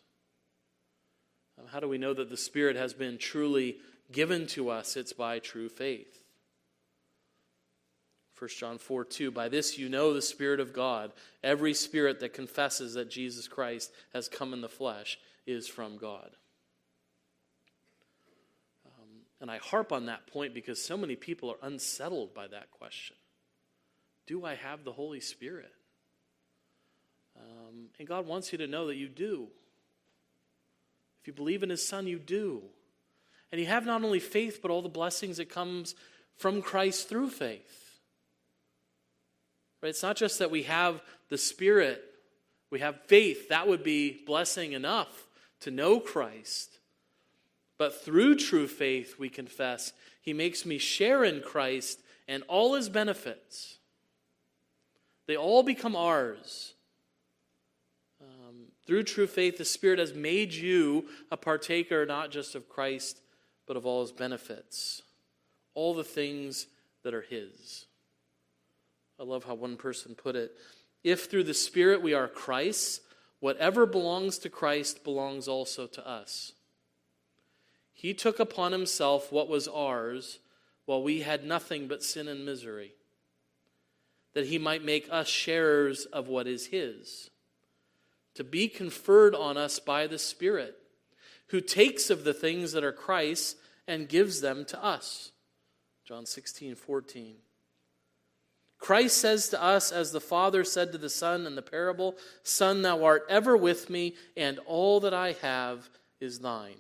Um, 1.59 1.67
how 1.67 1.81
do 1.81 1.89
we 1.89 1.99
know 1.99 2.15
that 2.15 2.31
the 2.31 2.37
Spirit 2.37 2.77
has 2.77 2.95
been 2.95 3.19
truly 3.19 3.77
given 4.11 4.47
to 4.49 4.71
us? 4.71 4.97
It's 4.97 5.13
by 5.13 5.39
true 5.39 5.69
faith. 5.69 6.21
1 8.39 8.49
John 8.59 8.79
4 8.79 9.05
2. 9.05 9.31
By 9.31 9.49
this 9.49 9.79
you 9.79 9.89
know 9.89 10.13
the 10.13 10.23
Spirit 10.23 10.59
of 10.59 10.73
God. 10.73 11.13
Every 11.45 11.75
spirit 11.75 12.19
that 12.21 12.35
confesses 12.35 12.95
that 12.95 13.11
Jesus 13.11 13.47
Christ 13.47 13.93
has 14.13 14.29
come 14.29 14.53
in 14.53 14.61
the 14.61 14.69
flesh 14.69 15.19
is 15.47 15.69
from 15.69 15.97
God. 15.97 16.31
Um, 18.87 19.09
and 19.41 19.51
I 19.51 19.59
harp 19.59 19.93
on 19.93 20.07
that 20.07 20.27
point 20.27 20.55
because 20.55 20.83
so 20.85 20.97
many 20.97 21.15
people 21.15 21.51
are 21.53 21.59
unsettled 21.63 22.35
by 22.35 22.49
that 22.49 22.71
question. 22.73 23.17
Do 24.27 24.45
I 24.45 24.55
have 24.55 24.85
the 24.85 24.93
Holy 24.93 25.21
Spirit? 25.21 25.73
Um, 27.37 27.89
and 27.99 28.07
God 28.07 28.27
wants 28.27 28.53
you 28.53 28.59
to 28.59 28.67
know 28.67 28.87
that 28.87 28.97
you 28.97 29.09
do. 29.09 29.49
If 31.21 31.29
you 31.29 31.33
believe 31.33 31.63
in 31.63 31.71
His 31.71 31.87
Son, 31.87 32.07
you 32.07 32.19
do. 32.19 32.63
And 33.51 33.61
you 33.61 33.67
have 33.67 33.87
not 33.87 34.03
only 34.03 34.19
faith, 34.19 34.61
but 34.63 34.71
all 34.71 34.83
the 34.83 34.89
blessings 34.89 35.37
that 35.37 35.49
comes 35.49 35.95
from 36.37 36.63
Christ 36.63 37.09
through 37.09 37.31
faith. 37.31 38.01
Right? 39.83 39.91
It's 39.91 40.03
not 40.03 40.17
just 40.17 40.39
that 40.39 40.51
we 40.51 40.65
have 40.65 41.03
the 41.29 41.39
Spirit, 41.39 42.03
we 42.71 42.81
have 42.81 43.03
faith. 43.07 43.49
That 43.49 43.69
would 43.69 43.83
be 43.83 44.23
blessing 44.25 44.73
enough 44.73 45.27
to 45.61 45.71
know 45.71 46.01
Christ. 46.01 46.79
But 47.79 48.03
through 48.03 48.37
true 48.37 48.67
faith, 48.67 49.17
we 49.19 49.29
confess, 49.29 49.93
He 50.21 50.33
makes 50.33 50.65
me 50.65 50.79
share 50.79 51.25
in 51.25 51.41
Christ 51.41 52.01
and 52.27 52.43
all 52.49 52.75
His 52.75 52.89
benefits. 52.89 53.79
They 55.27 55.37
all 55.37 55.63
become 55.63 55.95
ours. 55.97 56.75
Um, 58.21 58.67
through 58.87 59.05
true 59.05 59.27
faith, 59.27 59.59
the 59.59 59.65
Spirit 59.65 59.99
has 59.99 60.15
made 60.15 60.53
you 60.53 61.07
a 61.31 61.37
partaker 61.37 62.05
not 62.07 62.31
just 62.31 62.55
of 62.55 62.69
Christ, 62.69 63.21
but 63.67 63.77
of 63.77 63.87
all 63.87 64.03
his 64.03 64.13
benefits, 64.13 65.03
all 65.75 65.95
the 65.95 66.05
things 66.05 66.67
that 67.05 67.15
are 67.15 67.23
his. 67.23 67.87
I 69.19 69.25
love 69.25 69.45
how 69.45 69.55
one 69.55 69.77
person 69.77 70.15
put 70.15 70.37
it. 70.37 70.53
If 71.05 71.27
through 71.27 71.45
the 71.45 71.55
Spirit 71.55 72.03
we 72.03 72.15
are 72.15 72.29
Christ's, 72.29 73.01
whatever 73.41 73.87
belongs 73.87 74.39
to 74.39 74.49
Christ 74.49 75.05
belongs 75.05 75.49
also 75.49 75.87
to 75.87 76.09
us. 76.09 76.53
He 77.93 78.15
took 78.15 78.41
upon 78.41 78.73
himself 78.73 79.31
what 79.31 79.49
was 79.49 79.69
ours 79.69 80.39
while 80.87 81.03
we 81.03 81.21
had 81.21 81.45
nothing 81.45 81.87
but 81.87 82.03
sin 82.03 82.27
and 82.27 82.45
misery 82.45 82.95
that 84.35 84.47
he 84.47 84.59
might 84.59 84.85
make 84.85 85.09
us 85.11 85.29
sharers 85.29 86.07
of 86.07 86.29
what 86.29 86.47
is 86.47 86.67
his, 86.67 87.31
to 88.35 88.45
be 88.45 88.69
conferred 88.69 89.35
on 89.35 89.57
us 89.57 89.79
by 89.79 90.07
the 90.07 90.19
Spirit, 90.19 90.77
who 91.49 91.61
takes 91.61 92.11
of 92.11 92.25
the 92.25 92.35
things 92.35 92.73
that 92.73 92.85
are 92.85 92.93
Christ's 92.93 93.57
and 93.87 94.09
gives 94.09 94.41
them 94.41 94.65
to 94.67 94.83
us. 94.83 95.33
John 96.05 96.25
16, 96.25 96.75
14. 96.75 97.37
Christ 98.79 99.19
says 99.19 99.49
to 99.51 99.63
us, 99.63 99.93
as 99.93 100.11
the 100.11 100.21
Father 100.21 100.65
said 100.65 100.91
to 100.93 100.99
the 100.99 101.11
Son 101.11 101.47
in 101.47 101.55
the 101.55 101.63
parable, 101.63 102.17
Son, 102.43 102.83
thou 102.83 103.05
art 103.05 103.25
ever 103.29 103.57
with 103.57 103.89
me, 103.89 104.15
and 104.37 104.59
all 104.67 104.99
that 105.01 105.15
I 105.15 105.33
have 105.43 105.89
is 106.21 106.41
thine. 106.41 106.79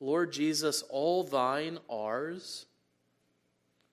Lord 0.00 0.32
Jesus, 0.32 0.82
all 0.88 1.24
thine, 1.24 1.78
ours 1.90 2.66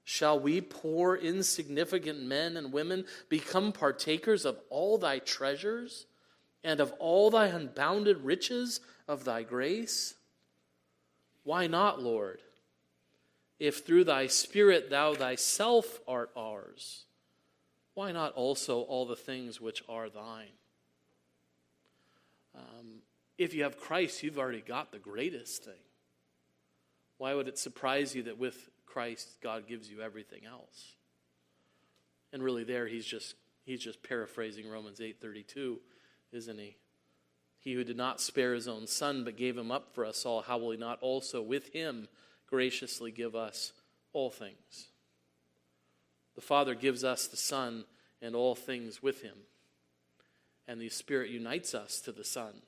Shall 0.04 0.40
we 0.40 0.62
poor, 0.62 1.16
insignificant 1.16 2.22
men 2.22 2.58
and 2.58 2.74
women 2.74 3.06
become 3.30 3.72
partakers 3.72 4.46
of 4.46 4.60
all 4.70 4.98
thy 4.98 5.20
treasures 5.20 6.06
and 6.64 6.80
of 6.80 6.92
all 7.00 7.30
thy 7.30 7.48
unbounded 7.48 8.18
riches 8.18 8.80
of 9.08 9.24
thy 9.24 9.44
grace? 9.44 10.16
Why 11.44 11.68
not, 11.68 12.02
Lord? 12.02 12.42
If 13.60 13.86
through 13.86 14.06
thy 14.06 14.28
Spirit 14.28 14.90
thou 14.90 15.14
thyself 15.14 16.00
art 16.08 16.32
ours, 16.36 17.06
why 17.94 18.12
not 18.12 18.34
also 18.34 18.82
all 18.82 19.06
the 19.06 19.16
things 19.16 19.62
which 19.62 19.84
are 19.88 20.10
thine? 20.10 20.48
Um, 22.56 23.02
if 23.38 23.54
you 23.54 23.64
have 23.64 23.80
Christ, 23.80 24.24
you've 24.24 24.40
already 24.40 24.62
got 24.62 24.92
the 24.92 25.00
greatest 25.00 25.64
thing. 25.64 25.74
Why 27.18 27.34
would 27.34 27.48
it 27.48 27.60
surprise 27.60 28.16
you 28.16 28.24
that 28.24 28.40
with 28.40 28.70
Christ, 28.92 29.38
God 29.42 29.68
gives 29.68 29.90
you 29.90 30.02
everything 30.02 30.46
else. 30.46 30.96
And 32.34 32.44
really 32.44 32.64
there 32.64 32.88
he's 32.88 33.06
just 33.06 33.36
he's 33.64 33.82
just 33.82 34.04
paraphrasing 34.04 34.70
Romans 34.70 35.00
8:32, 35.00 35.78
isn't 36.32 36.60
he? 36.60 36.78
He 37.60 37.74
who 37.74 37.84
did 37.84 37.98
not 37.98 38.20
spare 38.20 38.54
his 38.54 38.68
own 38.68 38.88
son 38.88 39.24
but 39.24 39.38
gave 39.38 39.58
him 39.58 39.72
up 39.72 39.94
for 39.94 40.06
us 40.06 40.26
all, 40.26 40.42
how 40.42 40.58
will 40.58 40.72
he 40.72 40.78
not 40.78 41.00
also 41.02 41.42
with 41.42 41.74
him 41.74 42.08
graciously 42.48 43.12
give 43.12 43.36
us 43.36 43.74
all 44.14 44.30
things? 44.30 44.88
The 46.36 46.42
Father 46.42 46.76
gives 46.76 47.04
us 47.04 47.28
the 47.28 47.38
Son 47.38 47.86
and 48.22 48.36
all 48.36 48.56
things 48.56 49.04
with 49.04 49.22
him. 49.22 49.38
And 50.68 50.80
the 50.80 50.90
Spirit 50.90 51.30
unites 51.30 51.76
us 51.76 52.00
to 52.02 52.12
the 52.12 52.24
Son 52.24 52.62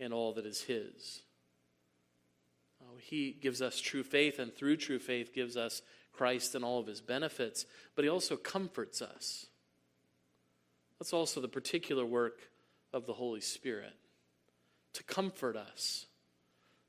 and 0.00 0.12
all 0.12 0.32
that 0.34 0.46
is 0.46 0.62
his. 0.62 1.22
He 3.08 3.36
gives 3.40 3.62
us 3.62 3.80
true 3.80 4.02
faith, 4.02 4.40
and 4.40 4.52
through 4.52 4.78
true 4.78 4.98
faith, 4.98 5.32
gives 5.32 5.56
us 5.56 5.80
Christ 6.12 6.56
and 6.56 6.64
all 6.64 6.80
of 6.80 6.88
his 6.88 7.00
benefits, 7.00 7.64
but 7.94 8.04
he 8.04 8.08
also 8.08 8.36
comforts 8.36 9.00
us. 9.00 9.46
That's 10.98 11.12
also 11.12 11.40
the 11.40 11.46
particular 11.46 12.04
work 12.04 12.40
of 12.92 13.06
the 13.06 13.12
Holy 13.12 13.40
Spirit 13.40 13.94
to 14.94 15.04
comfort 15.04 15.56
us, 15.56 16.06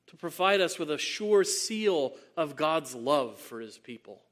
to 0.07 0.15
provide 0.15 0.59
us 0.59 0.79
with 0.79 0.89
a 0.89 0.97
sure 0.97 1.43
seal 1.43 2.15
of 2.35 2.55
God's 2.55 2.95
love 2.95 3.37
for 3.37 3.59
his 3.59 3.77
people. 3.77 4.23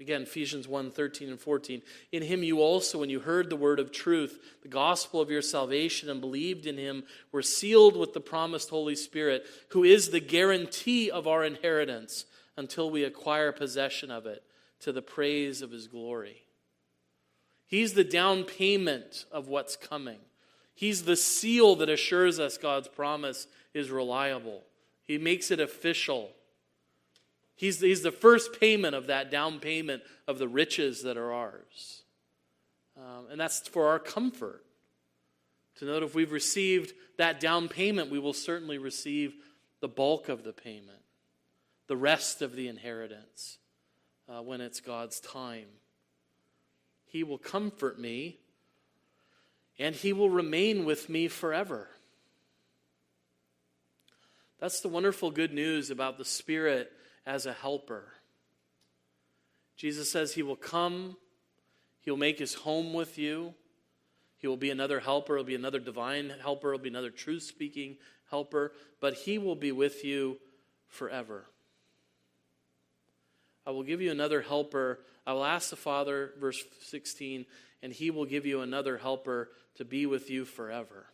Again, 0.00 0.22
Ephesians 0.22 0.66
1 0.66 0.90
13 0.90 1.28
and 1.28 1.40
14. 1.40 1.80
In 2.10 2.22
him 2.22 2.42
you 2.42 2.60
also, 2.60 2.98
when 2.98 3.10
you 3.10 3.20
heard 3.20 3.48
the 3.48 3.56
word 3.56 3.78
of 3.78 3.92
truth, 3.92 4.40
the 4.62 4.68
gospel 4.68 5.20
of 5.20 5.30
your 5.30 5.42
salvation, 5.42 6.10
and 6.10 6.20
believed 6.20 6.66
in 6.66 6.76
him, 6.76 7.04
were 7.30 7.42
sealed 7.42 7.96
with 7.96 8.12
the 8.12 8.20
promised 8.20 8.70
Holy 8.70 8.96
Spirit, 8.96 9.46
who 9.68 9.84
is 9.84 10.10
the 10.10 10.20
guarantee 10.20 11.10
of 11.10 11.28
our 11.28 11.44
inheritance 11.44 12.24
until 12.56 12.90
we 12.90 13.04
acquire 13.04 13.52
possession 13.52 14.10
of 14.10 14.26
it 14.26 14.42
to 14.80 14.92
the 14.92 15.02
praise 15.02 15.62
of 15.62 15.70
his 15.70 15.86
glory. 15.86 16.44
He's 17.66 17.94
the 17.94 18.04
down 18.04 18.44
payment 18.44 19.24
of 19.32 19.48
what's 19.48 19.76
coming. 19.76 20.18
He's 20.74 21.04
the 21.04 21.16
seal 21.16 21.76
that 21.76 21.88
assures 21.88 22.40
us 22.40 22.58
God's 22.58 22.88
promise 22.88 23.46
is 23.72 23.90
reliable. 23.90 24.62
He 25.04 25.18
makes 25.18 25.50
it 25.50 25.60
official. 25.60 26.30
He's, 27.56 27.80
he's 27.80 28.02
the 28.02 28.12
first 28.12 28.58
payment 28.58 28.94
of 28.94 29.06
that 29.06 29.30
down 29.30 29.60
payment 29.60 30.02
of 30.26 30.38
the 30.38 30.48
riches 30.48 31.02
that 31.02 31.16
are 31.16 31.32
ours. 31.32 32.02
Um, 32.96 33.26
and 33.30 33.40
that's 33.40 33.66
for 33.68 33.88
our 33.88 33.98
comfort. 33.98 34.64
To 35.78 35.84
that 35.86 36.02
if 36.02 36.14
we've 36.14 36.32
received 36.32 36.92
that 37.18 37.40
down 37.40 37.68
payment, 37.68 38.10
we 38.10 38.18
will 38.18 38.32
certainly 38.32 38.78
receive 38.78 39.34
the 39.80 39.88
bulk 39.88 40.28
of 40.28 40.44
the 40.44 40.52
payment, 40.52 41.02
the 41.88 41.96
rest 41.96 42.42
of 42.42 42.54
the 42.54 42.68
inheritance 42.68 43.58
uh, 44.28 44.40
when 44.40 44.60
it's 44.60 44.80
God's 44.80 45.20
time. 45.20 45.66
He 47.06 47.24
will 47.24 47.38
comfort 47.38 47.98
me, 47.98 48.38
and 49.78 49.94
He 49.94 50.12
will 50.12 50.30
remain 50.30 50.84
with 50.84 51.08
me 51.08 51.28
forever. 51.28 51.88
That's 54.60 54.80
the 54.80 54.88
wonderful 54.88 55.30
good 55.30 55.52
news 55.52 55.90
about 55.90 56.18
the 56.18 56.24
Spirit 56.24 56.92
as 57.26 57.46
a 57.46 57.52
helper. 57.52 58.12
Jesus 59.76 60.10
says 60.10 60.34
he 60.34 60.42
will 60.42 60.56
come, 60.56 61.16
He'll 62.04 62.16
make 62.18 62.38
his 62.38 62.54
home 62.54 62.92
with 62.92 63.16
you. 63.16 63.54
He 64.36 64.46
will 64.46 64.58
be 64.58 64.70
another 64.70 65.00
helper. 65.00 65.36
He'll 65.36 65.44
be 65.44 65.54
another 65.54 65.78
divine 65.78 66.30
helper. 66.42 66.72
He'll 66.72 66.82
be 66.82 66.90
another 66.90 67.10
truth 67.10 67.44
speaking 67.44 67.96
helper. 68.30 68.72
But 69.00 69.14
he 69.14 69.38
will 69.38 69.56
be 69.56 69.72
with 69.72 70.04
you 70.04 70.38
forever. 70.86 71.46
I 73.66 73.70
will 73.70 73.82
give 73.82 74.02
you 74.02 74.10
another 74.10 74.42
helper. 74.42 75.00
I 75.26 75.32
will 75.32 75.46
ask 75.46 75.70
the 75.70 75.76
Father, 75.76 76.32
verse 76.38 76.62
16, 76.82 77.46
and 77.82 77.90
he 77.90 78.10
will 78.10 78.26
give 78.26 78.44
you 78.44 78.60
another 78.60 78.98
helper 78.98 79.48
to 79.76 79.86
be 79.86 80.04
with 80.04 80.28
you 80.28 80.44
forever, 80.44 81.06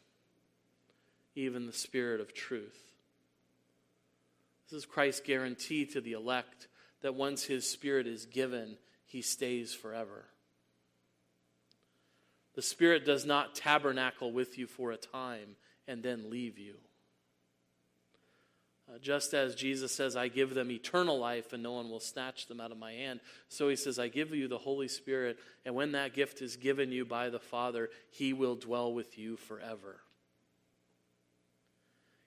even 1.37 1.67
the 1.67 1.73
Spirit 1.73 2.21
of 2.21 2.35
truth. 2.35 2.90
This 4.71 4.79
is 4.79 4.87
Christ's 4.87 5.23
guarantee 5.23 5.85
to 5.87 6.01
the 6.01 6.13
elect 6.13 6.69
that 7.03 7.17
once 7.17 7.45
his 7.45 7.69
Spirit 7.69 8.07
is 8.07 8.27
given, 8.27 8.77
he 9.05 9.21
stays 9.21 9.75
forever. 9.75 10.27
The 12.55 12.63
Spirit 12.63 13.05
does 13.05 13.27
not 13.27 13.57
tabernacle 13.57 14.33
with 14.33 14.59
you 14.59 14.69
for 14.69 14.93
a 14.93 14.97
time 14.97 15.57
and 15.89 16.03
then 16.03 16.31
leave 16.31 16.57
you. 16.57 16.75
Uh, 18.89 18.99
just 18.99 19.35
as 19.35 19.55
Jesus 19.55 19.93
says, 19.93 20.15
I 20.15 20.29
give 20.29 20.55
them 20.55 20.71
eternal 20.71 21.19
life 21.19 21.53
and 21.53 21.63
no 21.63 21.73
one 21.73 21.91
will 21.91 22.01
snatch 22.01 22.47
them 22.47 22.61
out 22.61 22.73
of 22.73 22.79
my 22.79 22.93
hand, 22.93 23.21
so 23.49 23.69
he 23.69 23.77
says, 23.77 23.99
I 23.99 24.09
give 24.09 24.35
you 24.35 24.49
the 24.49 24.59
Holy 24.59 24.89
Spirit, 24.89 25.39
and 25.65 25.75
when 25.75 25.93
that 25.93 26.15
gift 26.15 26.43
is 26.43 26.57
given 26.57 26.91
you 26.91 27.05
by 27.05 27.29
the 27.29 27.39
Father, 27.39 27.89
he 28.11 28.33
will 28.33 28.57
dwell 28.57 28.93
with 28.93 29.17
you 29.17 29.37
forever. 29.37 30.01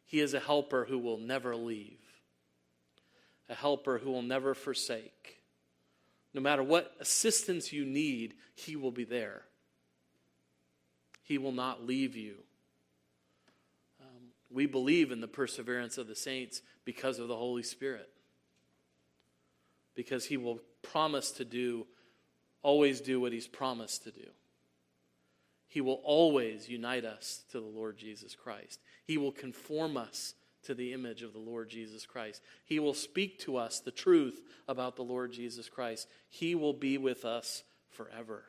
He 0.05 0.19
is 0.19 0.33
a 0.33 0.39
helper 0.39 0.85
who 0.85 0.99
will 0.99 1.17
never 1.17 1.55
leave, 1.55 1.99
a 3.49 3.55
helper 3.55 3.97
who 3.97 4.11
will 4.11 4.21
never 4.21 4.53
forsake. 4.53 5.41
No 6.33 6.41
matter 6.41 6.63
what 6.63 6.95
assistance 6.99 7.71
you 7.71 7.85
need, 7.85 8.33
he 8.55 8.75
will 8.75 8.91
be 8.91 9.03
there. 9.03 9.43
He 11.21 11.37
will 11.37 11.51
not 11.51 11.85
leave 11.85 12.15
you. 12.15 12.35
Um, 14.01 14.31
we 14.49 14.65
believe 14.65 15.11
in 15.11 15.21
the 15.21 15.27
perseverance 15.27 15.97
of 15.97 16.07
the 16.07 16.15
saints 16.15 16.61
because 16.85 17.19
of 17.19 17.27
the 17.27 17.35
Holy 17.35 17.63
Spirit. 17.63 18.09
Because 19.95 20.25
he 20.25 20.37
will 20.37 20.59
promise 20.81 21.31
to 21.31 21.45
do, 21.45 21.85
always 22.61 22.99
do 22.99 23.21
what 23.21 23.31
he's 23.31 23.47
promised 23.47 24.03
to 24.03 24.11
do. 24.11 24.27
He 25.67 25.81
will 25.81 26.01
always 26.03 26.69
unite 26.69 27.05
us 27.05 27.43
to 27.51 27.59
the 27.59 27.65
Lord 27.65 27.97
Jesus 27.97 28.35
Christ. 28.35 28.79
He 29.05 29.17
will 29.17 29.31
conform 29.31 29.97
us 29.97 30.33
to 30.63 30.73
the 30.73 30.93
image 30.93 31.21
of 31.21 31.33
the 31.33 31.39
Lord 31.39 31.69
Jesus 31.69 32.05
Christ. 32.05 32.41
He 32.65 32.79
will 32.79 32.93
speak 32.93 33.39
to 33.39 33.57
us 33.57 33.79
the 33.79 33.91
truth 33.91 34.41
about 34.67 34.95
the 34.95 35.03
Lord 35.03 35.31
Jesus 35.31 35.69
Christ. 35.69 36.07
He 36.29 36.55
will 36.55 36.73
be 36.73 36.97
with 36.97 37.25
us 37.25 37.63
forever. 37.89 38.43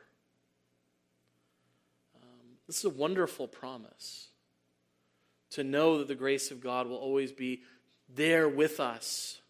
Um, 2.21 2.57
this 2.67 2.79
is 2.79 2.85
a 2.85 2.89
wonderful 2.89 3.47
promise 3.47 4.29
to 5.51 5.63
know 5.63 5.99
that 5.99 6.07
the 6.07 6.15
grace 6.15 6.51
of 6.51 6.61
God 6.61 6.87
will 6.87 6.97
always 6.97 7.31
be 7.31 7.61
there 8.13 8.49
with 8.49 8.79
us 8.79 9.41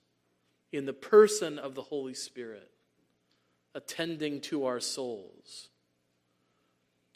in 0.71 0.85
the 0.85 0.93
person 0.93 1.57
of 1.57 1.73
the 1.73 1.81
Holy 1.81 2.13
Spirit, 2.13 2.69
attending 3.73 4.41
to 4.41 4.65
our 4.65 4.79
souls. 4.79 5.69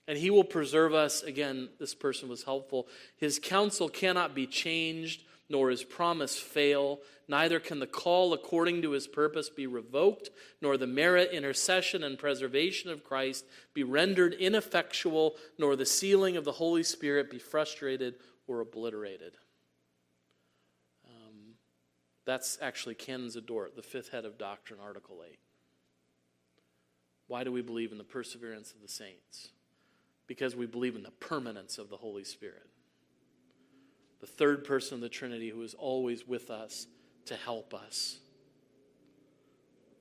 And 0.07 0.17
he 0.17 0.31
will 0.31 0.43
preserve 0.43 0.93
us. 0.93 1.21
Again, 1.21 1.69
this 1.79 1.93
person 1.93 2.29
was 2.29 2.43
helpful. 2.43 2.87
His 3.17 3.37
counsel 3.37 3.89
cannot 3.89 4.33
be 4.33 4.47
changed, 4.47 5.23
nor 5.49 5.69
his 5.69 5.83
promise 5.83 6.37
fail. 6.37 6.99
Neither 7.27 7.59
can 7.59 7.79
the 7.79 7.87
call 7.87 8.33
according 8.33 8.81
to 8.83 8.91
his 8.91 9.07
purpose 9.07 9.49
be 9.49 9.67
revoked, 9.67 10.29
nor 10.61 10.77
the 10.77 10.87
merit, 10.87 11.31
intercession, 11.31 12.03
and 12.03 12.17
preservation 12.17 12.89
of 12.89 13.03
Christ 13.03 13.45
be 13.73 13.83
rendered 13.83 14.33
ineffectual, 14.33 15.35
nor 15.57 15.75
the 15.75 15.85
sealing 15.85 16.37
of 16.37 16.45
the 16.45 16.53
Holy 16.53 16.83
Spirit 16.83 17.31
be 17.31 17.39
frustrated 17.39 18.15
or 18.47 18.61
obliterated. 18.61 19.33
Um, 21.05 21.55
that's 22.25 22.57
actually 22.61 22.95
Canons 22.95 23.35
of 23.35 23.45
Dort, 23.45 23.75
the 23.75 23.83
fifth 23.83 24.09
head 24.09 24.25
of 24.25 24.37
doctrine, 24.37 24.79
Article 24.79 25.23
8. 25.27 25.37
Why 27.27 27.43
do 27.43 27.51
we 27.51 27.61
believe 27.61 27.91
in 27.91 27.99
the 27.99 28.03
perseverance 28.03 28.71
of 28.71 28.81
the 28.81 28.87
saints? 28.87 29.49
Because 30.25 30.55
we 30.55 30.65
believe 30.65 30.95
in 30.95 31.03
the 31.03 31.11
permanence 31.11 31.77
of 31.77 31.89
the 31.89 31.97
Holy 31.97 32.23
Spirit. 32.23 32.67
The 34.19 34.27
third 34.27 34.63
person 34.63 34.95
of 34.95 35.01
the 35.01 35.09
Trinity 35.09 35.49
who 35.49 35.61
is 35.61 35.73
always 35.73 36.27
with 36.27 36.49
us 36.49 36.87
to 37.25 37.35
help 37.35 37.73
us. 37.73 38.19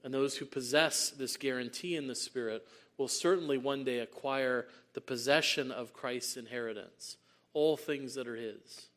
And 0.03 0.13
those 0.13 0.37
who 0.37 0.45
possess 0.45 1.11
this 1.11 1.37
guarantee 1.37 1.97
in 1.97 2.07
the 2.07 2.15
Spirit 2.15 2.67
will 2.97 3.09
certainly 3.09 3.59
one 3.59 3.85
day 3.85 4.01
acquire 4.01 4.67
the 4.95 5.01
possession 5.01 5.71
of 5.71 5.93
Christ's 5.93 6.37
inheritance 6.37 7.17
all 7.55 7.77
things 7.77 8.15
that 8.15 8.29
are 8.29 8.37
His, 8.37 8.89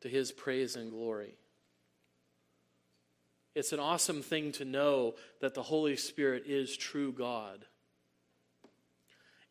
to 0.00 0.08
His 0.08 0.32
praise 0.32 0.76
and 0.76 0.90
glory. 0.90 1.34
It's 3.54 3.72
an 3.72 3.80
awesome 3.80 4.22
thing 4.22 4.52
to 4.52 4.64
know 4.64 5.14
that 5.40 5.54
the 5.54 5.62
Holy 5.62 5.96
Spirit 5.96 6.44
is 6.46 6.76
true 6.76 7.12
God 7.12 7.66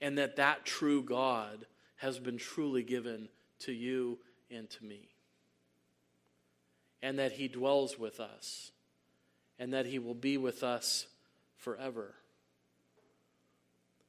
and 0.02 0.18
that 0.18 0.38
that 0.38 0.66
true 0.66 1.04
God 1.04 1.66
has 1.98 2.18
been 2.18 2.38
truly 2.38 2.82
given 2.82 3.28
to 3.60 3.74
you 3.74 4.18
and 4.52 4.70
to 4.70 4.84
me. 4.84 5.10
And 7.02 7.20
that 7.20 7.34
He 7.34 7.48
dwells 7.48 7.98
with 7.98 8.20
us 8.20 8.72
and 9.58 9.74
that 9.74 9.86
He 9.86 10.00
will 10.00 10.14
be 10.14 10.38
with 10.38 10.64
us 10.64 11.08
forever. 11.58 12.16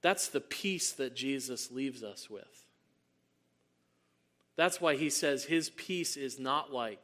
That's 0.02 0.28
the 0.28 0.40
peace 0.40 0.92
that 0.92 1.14
Jesus 1.14 1.70
leaves 1.70 2.02
us 2.02 2.30
with. 2.30 2.64
That's 4.56 4.78
why 4.80 4.96
he 4.96 5.08
says 5.08 5.44
his 5.44 5.70
peace 5.70 6.18
is 6.18 6.38
not 6.38 6.70
like 6.70 7.02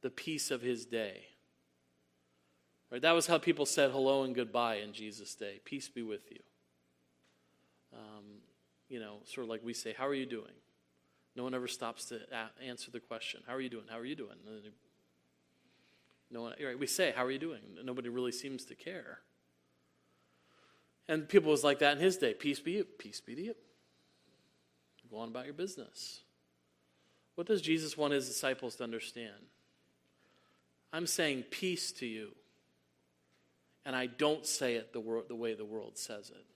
the 0.00 0.10
peace 0.10 0.52
of 0.52 0.62
his 0.62 0.84
day. 0.84 1.22
Right? 2.90 3.02
That 3.02 3.12
was 3.12 3.26
how 3.26 3.38
people 3.38 3.66
said 3.66 3.90
hello 3.90 4.22
and 4.22 4.34
goodbye 4.34 4.76
in 4.76 4.92
Jesus' 4.92 5.34
day. 5.34 5.60
Peace 5.64 5.88
be 5.88 6.02
with 6.02 6.30
you. 6.30 6.38
Um, 7.92 8.24
you 8.88 9.00
know, 9.00 9.16
sort 9.24 9.44
of 9.44 9.50
like 9.50 9.64
we 9.64 9.74
say, 9.74 9.92
How 9.96 10.06
are 10.06 10.14
you 10.14 10.24
doing? 10.24 10.54
No 11.38 11.44
one 11.44 11.54
ever 11.54 11.68
stops 11.68 12.06
to 12.06 12.18
answer 12.66 12.90
the 12.90 12.98
question, 12.98 13.42
How 13.46 13.54
are 13.54 13.60
you 13.60 13.68
doing? 13.68 13.84
How 13.88 13.96
are 13.96 14.04
you 14.04 14.16
doing? 14.16 14.34
No 16.32 16.42
one, 16.42 16.54
right, 16.62 16.76
we 16.76 16.88
say, 16.88 17.12
How 17.14 17.24
are 17.24 17.30
you 17.30 17.38
doing? 17.38 17.60
Nobody 17.84 18.08
really 18.08 18.32
seems 18.32 18.64
to 18.64 18.74
care. 18.74 19.20
And 21.06 21.28
people 21.28 21.52
was 21.52 21.62
like 21.62 21.78
that 21.78 21.96
in 21.96 22.02
his 22.02 22.16
day. 22.16 22.34
Peace 22.34 22.58
be 22.58 22.72
you. 22.72 22.84
Peace 22.84 23.20
be 23.20 23.36
to 23.36 23.40
you. 23.40 23.54
Go 25.08 25.18
on 25.18 25.28
about 25.28 25.44
your 25.44 25.54
business. 25.54 26.22
What 27.36 27.46
does 27.46 27.62
Jesus 27.62 27.96
want 27.96 28.14
his 28.14 28.26
disciples 28.26 28.74
to 28.74 28.84
understand? 28.84 29.46
I'm 30.92 31.06
saying 31.06 31.44
peace 31.52 31.92
to 31.92 32.06
you, 32.06 32.32
and 33.86 33.94
I 33.94 34.06
don't 34.06 34.44
say 34.44 34.74
it 34.74 34.92
the, 34.92 34.98
wor- 34.98 35.24
the 35.26 35.36
way 35.36 35.54
the 35.54 35.64
world 35.64 35.98
says 35.98 36.30
it. 36.30 36.46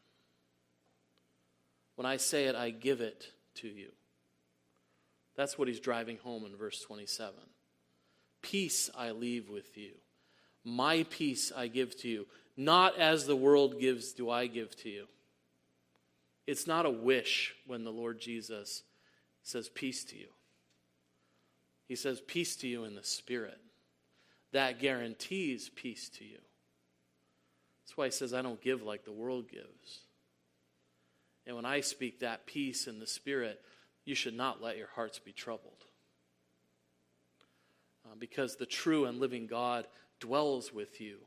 When 1.95 2.05
I 2.05 2.17
say 2.17 2.47
it, 2.47 2.57
I 2.57 2.71
give 2.71 3.01
it 3.01 3.29
to 3.57 3.69
you. 3.69 3.93
That's 5.37 5.59
what 5.59 5.69
he's 5.69 5.81
driving 5.81 6.19
home 6.19 6.45
in 6.45 6.57
verse 6.57 6.81
27. 6.81 7.35
Peace 8.43 8.91
I 8.97 9.13
leave 9.13 9.49
with 9.49 9.77
you. 9.77 9.93
My 10.65 11.05
peace 11.09 11.53
I 11.57 11.69
give 11.69 11.97
to 12.01 12.09
you. 12.09 12.27
Not 12.57 12.99
as 12.99 13.27
the 13.27 13.37
world 13.37 13.81
gives, 13.81 14.13
do 14.13 14.31
I 14.31 14.47
give 14.47 14.77
to 14.83 14.89
you. 14.89 15.07
It's 16.47 16.67
not 16.67 16.87
a 16.87 16.91
wish 16.91 17.55
when 17.67 17.85
the 17.85 17.93
Lord 17.93 18.21
Jesus 18.21 18.83
says 19.43 19.69
peace 19.69 20.05
to 20.05 20.17
you. 20.17 20.29
He 21.89 21.97
says, 21.97 22.21
Peace 22.21 22.57
to 22.57 22.69
you 22.69 22.85
in 22.85 22.95
the 22.95 23.05
Spirit. 23.05 23.59
That 24.53 24.81
guarantees 24.81 25.71
peace 25.75 26.09
to 26.11 26.25
you. 26.25 26.39
That's 27.83 27.97
why 27.97 28.07
he 28.07 28.11
says, 28.11 28.35
I 28.35 28.43
don't 28.43 28.61
give 28.61 28.83
like 28.83 29.05
the 29.05 29.13
world 29.13 29.49
gives. 29.51 30.01
And 31.47 31.57
when 31.57 31.65
I 31.65 31.81
speak 31.81 32.21
that 32.21 32.47
peace 32.47 32.87
in 32.87 32.99
the 32.99 33.07
Spirit, 33.07 33.61
you 34.05 34.15
should 34.15 34.35
not 34.35 34.63
let 34.63 34.77
your 34.77 34.89
hearts 34.95 35.19
be 35.19 35.33
troubled. 35.33 35.85
Uh, 38.05 38.15
because 38.19 38.57
the 38.57 38.67
true 38.67 39.05
and 39.05 39.21
living 39.21 39.47
God 39.47 39.87
dwells 40.21 40.73
with 40.73 41.01
you 41.01 41.19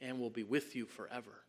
and 0.00 0.18
will 0.18 0.30
be 0.30 0.44
with 0.44 0.76
you 0.76 0.86
forever. 0.86 1.42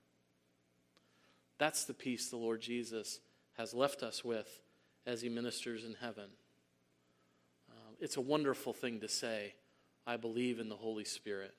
That's 1.57 1.85
the 1.85 1.93
peace 1.93 2.29
the 2.29 2.37
Lord 2.37 2.61
Jesus 2.61 3.19
has 3.57 3.73
left 3.73 4.01
us 4.01 4.23
with 4.23 4.61
as 5.05 5.21
he 5.21 5.29
ministers 5.29 5.83
in 5.83 5.95
heaven 6.01 6.29
it's 8.03 8.17
a 8.17 8.21
wonderful 8.21 8.73
thing 8.73 8.99
to 8.99 9.07
say, 9.07 9.53
I 10.05 10.17
believe 10.17 10.59
in 10.59 10.67
the 10.67 10.75
Holy 10.75 11.05
Spirit. 11.05 11.53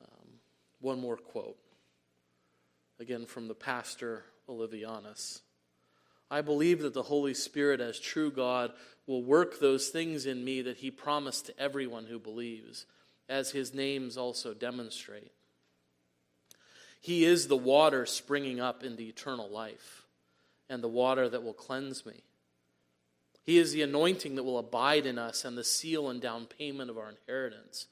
Um, 0.00 0.28
one 0.80 1.00
more 1.00 1.16
quote, 1.16 1.58
again 3.00 3.26
from 3.26 3.48
the 3.48 3.54
pastor 3.54 4.22
Olevianus. 4.48 5.40
I 6.32 6.40
believe 6.40 6.80
that 6.80 6.94
the 6.94 7.02
Holy 7.02 7.34
Spirit, 7.34 7.82
as 7.82 8.00
true 8.00 8.30
God, 8.30 8.72
will 9.06 9.22
work 9.22 9.60
those 9.60 9.88
things 9.88 10.24
in 10.24 10.42
me 10.42 10.62
that 10.62 10.78
he 10.78 10.90
promised 10.90 11.44
to 11.46 11.60
everyone 11.60 12.06
who 12.06 12.18
believes, 12.18 12.86
as 13.28 13.50
his 13.50 13.74
names 13.74 14.16
also 14.16 14.54
demonstrate. 14.54 15.30
He 17.02 17.26
is 17.26 17.48
the 17.48 17.56
water 17.56 18.06
springing 18.06 18.60
up 18.60 18.82
into 18.82 19.02
eternal 19.02 19.50
life 19.50 20.06
and 20.70 20.82
the 20.82 20.88
water 20.88 21.28
that 21.28 21.42
will 21.42 21.52
cleanse 21.52 22.06
me. 22.06 22.22
He 23.44 23.58
is 23.58 23.72
the 23.72 23.82
anointing 23.82 24.36
that 24.36 24.44
will 24.44 24.58
abide 24.58 25.04
in 25.04 25.18
us 25.18 25.44
and 25.44 25.58
the 25.58 25.64
seal 25.64 26.08
and 26.08 26.18
down 26.18 26.46
payment 26.46 26.88
of 26.88 26.96
our 26.96 27.10
inheritance. 27.10 27.88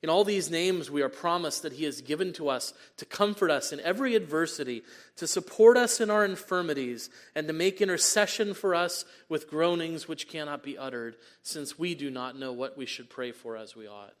In 0.00 0.10
all 0.10 0.22
these 0.22 0.48
names, 0.50 0.90
we 0.90 1.02
are 1.02 1.08
promised 1.08 1.62
that 1.62 1.72
He 1.72 1.84
has 1.84 2.00
given 2.00 2.32
to 2.34 2.48
us 2.48 2.72
to 2.98 3.04
comfort 3.04 3.50
us 3.50 3.72
in 3.72 3.80
every 3.80 4.14
adversity, 4.14 4.84
to 5.16 5.26
support 5.26 5.76
us 5.76 6.00
in 6.00 6.08
our 6.08 6.24
infirmities, 6.24 7.10
and 7.34 7.48
to 7.48 7.52
make 7.52 7.80
intercession 7.80 8.54
for 8.54 8.76
us 8.76 9.04
with 9.28 9.50
groanings 9.50 10.06
which 10.06 10.28
cannot 10.28 10.62
be 10.62 10.78
uttered, 10.78 11.16
since 11.42 11.78
we 11.78 11.96
do 11.96 12.10
not 12.10 12.38
know 12.38 12.52
what 12.52 12.78
we 12.78 12.86
should 12.86 13.10
pray 13.10 13.32
for 13.32 13.56
as 13.56 13.74
we 13.74 13.88
ought. 13.88 14.14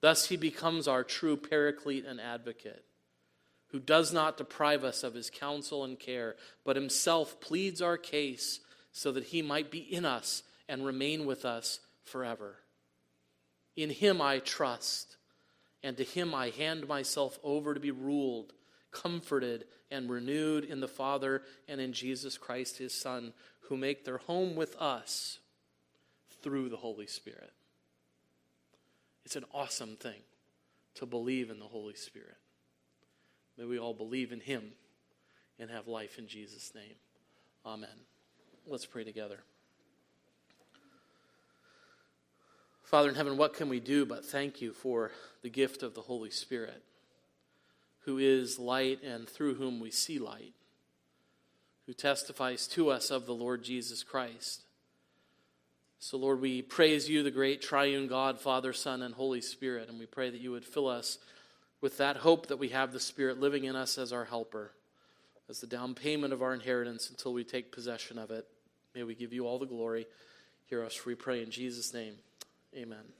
Thus, 0.00 0.26
He 0.26 0.36
becomes 0.36 0.88
our 0.88 1.04
true 1.04 1.36
paraclete 1.36 2.04
and 2.04 2.20
advocate, 2.20 2.84
who 3.68 3.78
does 3.78 4.12
not 4.12 4.36
deprive 4.36 4.82
us 4.82 5.04
of 5.04 5.14
His 5.14 5.30
counsel 5.30 5.84
and 5.84 5.96
care, 5.96 6.34
but 6.64 6.74
Himself 6.74 7.40
pleads 7.40 7.80
our 7.80 7.96
case 7.96 8.58
so 8.90 9.12
that 9.12 9.24
He 9.24 9.42
might 9.42 9.70
be 9.70 9.78
in 9.78 10.04
us 10.04 10.42
and 10.68 10.84
remain 10.84 11.24
with 11.24 11.44
us 11.44 11.78
forever. 12.04 12.56
In 13.76 13.90
him 13.90 14.20
I 14.20 14.38
trust, 14.38 15.16
and 15.82 15.96
to 15.96 16.04
him 16.04 16.34
I 16.34 16.50
hand 16.50 16.88
myself 16.88 17.38
over 17.42 17.74
to 17.74 17.80
be 17.80 17.90
ruled, 17.90 18.52
comforted, 18.90 19.64
and 19.90 20.10
renewed 20.10 20.64
in 20.64 20.80
the 20.80 20.88
Father 20.88 21.42
and 21.68 21.80
in 21.80 21.92
Jesus 21.92 22.36
Christ 22.38 22.78
his 22.78 22.92
Son, 22.92 23.32
who 23.62 23.76
make 23.76 24.04
their 24.04 24.18
home 24.18 24.56
with 24.56 24.76
us 24.76 25.38
through 26.42 26.68
the 26.68 26.76
Holy 26.76 27.06
Spirit. 27.06 27.52
It's 29.24 29.36
an 29.36 29.44
awesome 29.54 29.96
thing 29.96 30.20
to 30.94 31.06
believe 31.06 31.50
in 31.50 31.60
the 31.60 31.66
Holy 31.66 31.94
Spirit. 31.94 32.36
May 33.56 33.64
we 33.64 33.78
all 33.78 33.94
believe 33.94 34.32
in 34.32 34.40
him 34.40 34.72
and 35.58 35.70
have 35.70 35.86
life 35.86 36.18
in 36.18 36.26
Jesus' 36.26 36.72
name. 36.74 36.96
Amen. 37.64 37.90
Let's 38.66 38.86
pray 38.86 39.04
together. 39.04 39.40
Father 42.90 43.08
in 43.08 43.14
heaven, 43.14 43.36
what 43.36 43.54
can 43.54 43.68
we 43.68 43.78
do 43.78 44.04
but 44.04 44.24
thank 44.24 44.60
you 44.60 44.72
for 44.72 45.12
the 45.42 45.48
gift 45.48 45.84
of 45.84 45.94
the 45.94 46.00
Holy 46.00 46.28
Spirit, 46.28 46.82
who 48.00 48.18
is 48.18 48.58
light 48.58 49.00
and 49.04 49.28
through 49.28 49.54
whom 49.54 49.78
we 49.78 49.92
see 49.92 50.18
light, 50.18 50.54
who 51.86 51.92
testifies 51.92 52.66
to 52.66 52.90
us 52.90 53.12
of 53.12 53.26
the 53.26 53.32
Lord 53.32 53.62
Jesus 53.62 54.02
Christ. 54.02 54.62
So, 56.00 56.16
Lord, 56.16 56.40
we 56.40 56.62
praise 56.62 57.08
you, 57.08 57.22
the 57.22 57.30
great 57.30 57.62
triune 57.62 58.08
God, 58.08 58.40
Father, 58.40 58.72
Son, 58.72 59.02
and 59.02 59.14
Holy 59.14 59.40
Spirit, 59.40 59.88
and 59.88 59.96
we 59.96 60.06
pray 60.06 60.28
that 60.28 60.40
you 60.40 60.50
would 60.50 60.64
fill 60.64 60.88
us 60.88 61.18
with 61.80 61.96
that 61.98 62.16
hope 62.16 62.48
that 62.48 62.58
we 62.58 62.70
have 62.70 62.92
the 62.92 62.98
Spirit 62.98 63.38
living 63.38 63.62
in 63.62 63.76
us 63.76 63.98
as 63.98 64.12
our 64.12 64.24
helper, 64.24 64.72
as 65.48 65.60
the 65.60 65.68
down 65.68 65.94
payment 65.94 66.32
of 66.32 66.42
our 66.42 66.54
inheritance 66.54 67.08
until 67.08 67.32
we 67.32 67.44
take 67.44 67.70
possession 67.70 68.18
of 68.18 68.32
it. 68.32 68.48
May 68.96 69.04
we 69.04 69.14
give 69.14 69.32
you 69.32 69.46
all 69.46 69.60
the 69.60 69.64
glory. 69.66 70.08
Hear 70.66 70.84
us, 70.84 71.06
we 71.06 71.14
pray 71.14 71.40
in 71.40 71.52
Jesus' 71.52 71.94
name. 71.94 72.14
Amen. 72.76 73.19